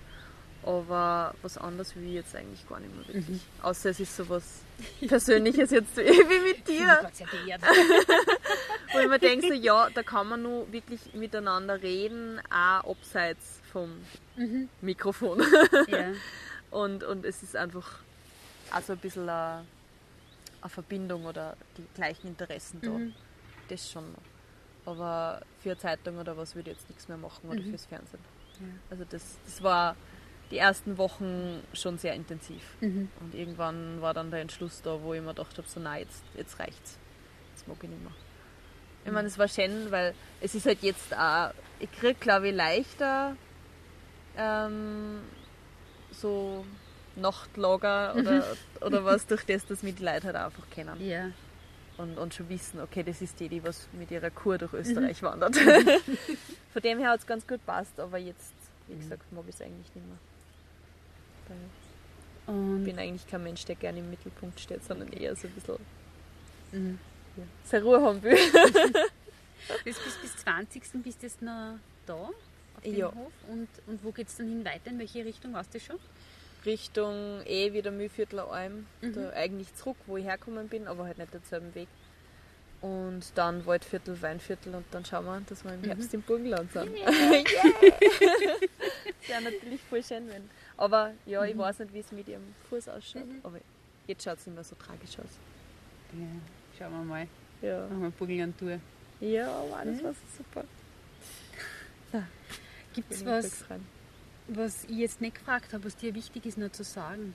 [0.65, 3.29] Aber was anderes wie jetzt eigentlich gar nicht mehr wirklich.
[3.29, 3.41] Mhm.
[3.63, 4.63] Außer es ist sowas
[5.07, 7.11] Persönliches jetzt wie mit dir.
[8.93, 13.61] Wo ich mir denke, so, ja, da kann man nur wirklich miteinander reden, auch abseits
[13.73, 13.91] vom
[14.37, 14.69] mhm.
[14.81, 15.43] Mikrofon.
[15.89, 16.13] Ja.
[16.71, 18.01] und, und es ist einfach
[18.71, 19.67] also ein bisschen ein
[20.61, 22.91] eine Verbindung oder die gleichen Interessen da.
[22.91, 23.15] Mhm.
[23.69, 24.23] Das schon noch.
[24.87, 27.71] Aber für eine Zeitung oder was würde ich jetzt nichts mehr machen oder mhm.
[27.71, 28.21] fürs Fernsehen.
[28.61, 28.67] Ja.
[28.91, 29.97] Also das, das war
[30.51, 32.63] die ersten Wochen schon sehr intensiv.
[32.81, 33.11] Mhm.
[33.21, 36.23] Und irgendwann war dann der Entschluss da, wo ich mir gedacht habe, so nein, jetzt,
[36.35, 36.99] jetzt reicht's.
[37.51, 38.13] Jetzt mag ich nicht mehr.
[39.05, 42.55] Ich meine, es war schön, weil es ist halt jetzt auch, ich kriege glaube ich
[42.55, 43.37] leichter
[44.37, 45.21] ähm,
[46.11, 46.65] so
[47.21, 48.45] Nachtlager oder,
[48.81, 50.97] oder was, durch das, dass mich die Leute halt einfach kennen.
[51.01, 51.31] Ja.
[51.97, 55.21] Und, und schon wissen, okay, das ist die, die was mit ihrer Kur durch Österreich
[55.21, 55.27] mhm.
[55.27, 55.57] wandert.
[56.73, 58.53] Von dem her hat es ganz gut passt, aber jetzt,
[58.87, 59.01] wie mhm.
[59.01, 60.19] gesagt, mag ich es eigentlich nicht mehr.
[62.47, 65.55] Und ich bin eigentlich kein Mensch, der gerne im Mittelpunkt steht, sondern eher so ein
[65.55, 65.77] bisschen
[66.73, 66.99] mhm.
[67.37, 68.37] ja, seine Ruhe haben will.
[69.85, 70.83] bis, bis, bis 20.
[71.03, 73.07] bist du jetzt noch da auf dem ja.
[73.07, 74.91] Hof und, und wo geht es dann hin weiter?
[74.91, 75.99] In welche Richtung weißt du schon?
[76.69, 79.15] Richtung eh wieder Mühlviertler Alm, mhm.
[79.15, 81.89] da eigentlich zurück, wo ich hergekommen bin, aber halt nicht denselben Weg.
[82.81, 85.87] Und dann Waldviertel, Weinviertel und dann schauen wir, dass wir im mhm.
[85.87, 86.95] Herbst im Burgenland sind.
[86.95, 87.11] Yeah.
[87.11, 87.45] yeah.
[89.21, 90.49] das wäre natürlich voll schön, wenn.
[90.77, 91.61] Aber ja, ich mhm.
[91.61, 93.41] weiß nicht, wie es mit ihrem Fuß ausschaut, mhm.
[93.43, 93.59] aber
[94.07, 95.39] jetzt schaut es nicht mehr so tragisch aus.
[96.13, 96.27] Ja,
[96.79, 97.27] schauen wir mal.
[97.63, 97.89] Ja.
[97.89, 98.79] Machen wir Burgenland-Tour.
[99.21, 100.65] Ja, wow, das war super.
[102.95, 103.65] Gibt es was,
[104.49, 107.35] was ich jetzt nicht gefragt habe, was dir wichtig ist, nur zu sagen?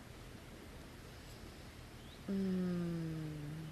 [2.27, 3.63] Mm.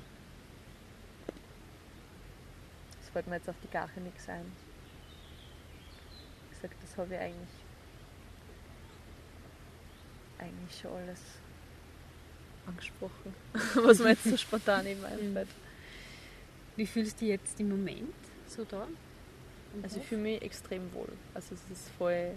[2.99, 4.51] Das fällt mir jetzt auf die Gache nichts ein.
[6.51, 7.49] Ich sag, das habe ich eigentlich
[10.41, 11.19] eigentlich schon alles
[12.65, 13.33] angesprochen,
[13.75, 15.49] was mir jetzt so spontan eben einfällt.
[16.75, 18.13] Wie fühlst du dich jetzt im Moment
[18.47, 18.87] so da?
[19.83, 21.11] Also ich fühle mich extrem wohl.
[21.33, 22.33] Also es ist voll,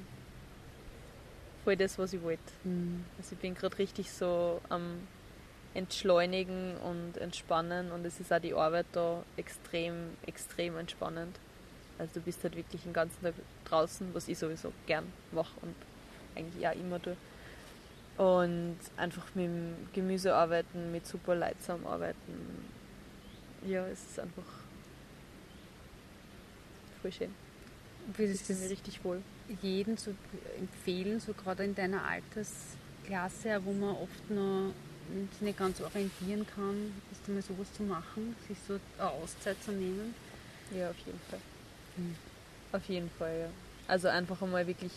[1.64, 2.42] voll das, was ich wollte.
[2.62, 3.04] Mhm.
[3.18, 5.08] Also ich bin gerade richtig so am
[5.72, 11.36] Entschleunigen und Entspannen und es ist auch die Arbeit da extrem, extrem entspannend.
[11.98, 13.34] Also du bist halt wirklich den ganzen Tag
[13.64, 15.74] draußen, was ich sowieso gern mache und
[16.36, 17.16] eigentlich auch immer tue.
[18.16, 22.64] Und einfach mit dem Gemüse arbeiten, mit super Leuten zusammenarbeiten.
[23.66, 24.44] Ja, es ist einfach
[27.02, 27.34] voll schön.
[28.16, 29.22] Würdest Ich fühle mich richtig wohl.
[29.62, 30.14] Jedem so
[30.58, 34.72] empfehlen, so gerade in deiner Altersklasse, wo man oft noch
[35.32, 39.72] sich nicht ganz orientieren kann, ist mal sowas zu machen, sich so eine Auszeit zu
[39.72, 40.14] nehmen?
[40.74, 41.40] Ja, auf jeden Fall.
[41.96, 42.16] Mhm.
[42.72, 43.48] Auf jeden Fall, ja.
[43.86, 44.92] Also einfach einmal wirklich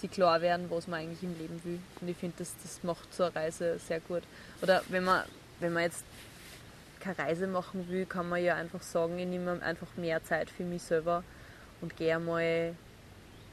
[0.00, 1.78] sich klar werden, was man eigentlich im Leben will.
[2.00, 4.22] Und ich finde, das, das macht so eine Reise sehr gut.
[4.62, 5.24] Oder wenn man,
[5.58, 6.04] wenn man jetzt
[7.00, 10.62] keine Reise machen will, kann man ja einfach sagen, ich nehme einfach mehr Zeit für
[10.62, 11.24] mich selber
[11.80, 12.74] und gehe einmal,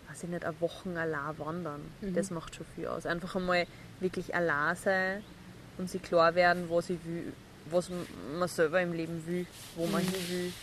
[0.09, 1.81] weiß ich nicht, eine Woche allein wandern.
[2.01, 2.13] Mhm.
[2.13, 3.05] Das macht schon viel aus.
[3.05, 3.65] Einfach einmal
[3.99, 5.23] wirklich allein sein
[5.77, 7.33] und sich klar werden, was ich will,
[7.69, 7.89] was
[8.39, 9.45] man selber im Leben will,
[9.75, 10.07] wo man Mhm.
[10.09, 10.53] hin will.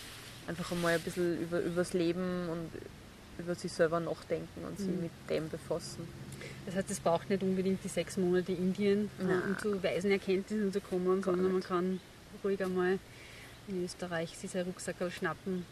[0.47, 2.71] Einfach einmal ein bisschen über, übers Leben und
[3.39, 5.03] über sich selber nachdenken und sich Mhm.
[5.03, 6.07] mit dem befassen.
[6.67, 9.43] Das heißt, es braucht nicht unbedingt die sechs Monate Indien, Nein.
[9.49, 11.69] um zu weisen Erkenntnissen zu kommen, Gar sondern man nicht.
[11.69, 12.01] kann
[12.43, 12.99] ruhig einmal
[13.69, 15.65] in Österreich sich seinen Rucksack schnappen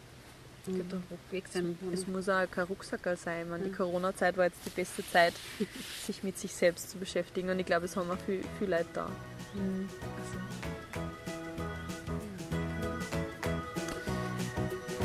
[0.66, 1.02] und Genau.
[1.30, 1.78] weg sein.
[1.92, 3.48] Es muss auch kein Rucksacker sein.
[3.48, 3.72] Meine, die.
[3.72, 5.34] Corona-Zeit war jetzt die beste Zeit,
[6.06, 8.86] sich mit sich selbst zu beschäftigen und ich glaube, es haben auch viel, viel Leute
[8.92, 9.08] da.
[9.54, 9.88] Mhm.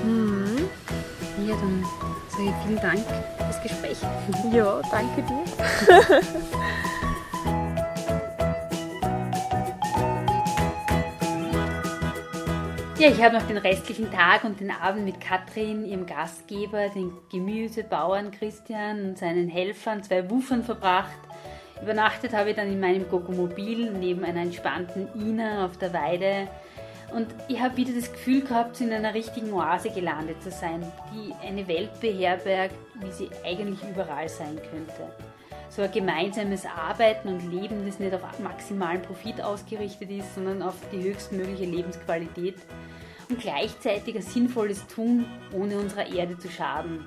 [0.03, 0.70] Mhm.
[1.47, 1.86] Ja, dann
[2.30, 2.99] sage ich vielen Dank
[3.38, 3.97] fürs Gespräch.
[4.51, 6.22] Ja, danke dir.
[13.00, 17.12] Ja, ich habe noch den restlichen Tag und den Abend mit Katrin, ihrem Gastgeber, den
[17.32, 21.20] Gemüsebauern Christian und seinen Helfern, zwei Wuffern verbracht.
[21.80, 26.48] Übernachtet habe ich dann in meinem Gogomobil neben einer entspannten Ina auf der Weide.
[27.14, 30.84] Und ich habe wieder das Gefühl gehabt, in einer richtigen Oase gelandet zu sein,
[31.14, 35.12] die eine Welt beherbergt, wie sie eigentlich überall sein könnte.
[35.70, 40.76] So ein gemeinsames Arbeiten und Leben, das nicht auf maximalen Profit ausgerichtet ist, sondern auf
[40.91, 42.55] die höchstmögliche Lebensqualität
[43.30, 47.05] und gleichzeitig ein sinnvolles Tun, ohne unserer Erde zu schaden.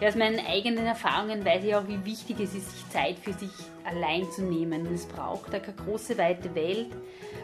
[0.00, 3.32] Ja, aus meinen eigenen Erfahrungen weiß ich auch, wie wichtig es ist, sich Zeit für
[3.32, 3.50] sich
[3.84, 4.86] allein zu nehmen.
[4.92, 6.88] Es braucht da keine große, weite Welt,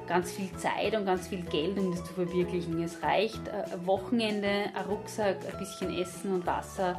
[0.07, 2.83] ganz viel Zeit und ganz viel Geld, um das zu verwirklichen.
[2.83, 6.99] Es reicht ein Wochenende, ein Rucksack, ein bisschen Essen und Wasser.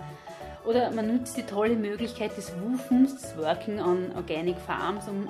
[0.66, 5.30] Oder man nutzt die tolle Möglichkeit des Wufens, des Working on Organic Farms, um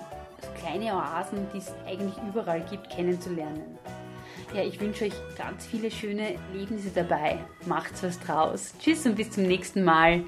[0.60, 3.78] kleine Oasen, die es eigentlich überall gibt, kennenzulernen.
[4.54, 7.38] Ja, ich wünsche euch ganz viele schöne Erlebnisse dabei.
[7.66, 8.74] Macht's was draus.
[8.80, 10.24] Tschüss und bis zum nächsten Mal.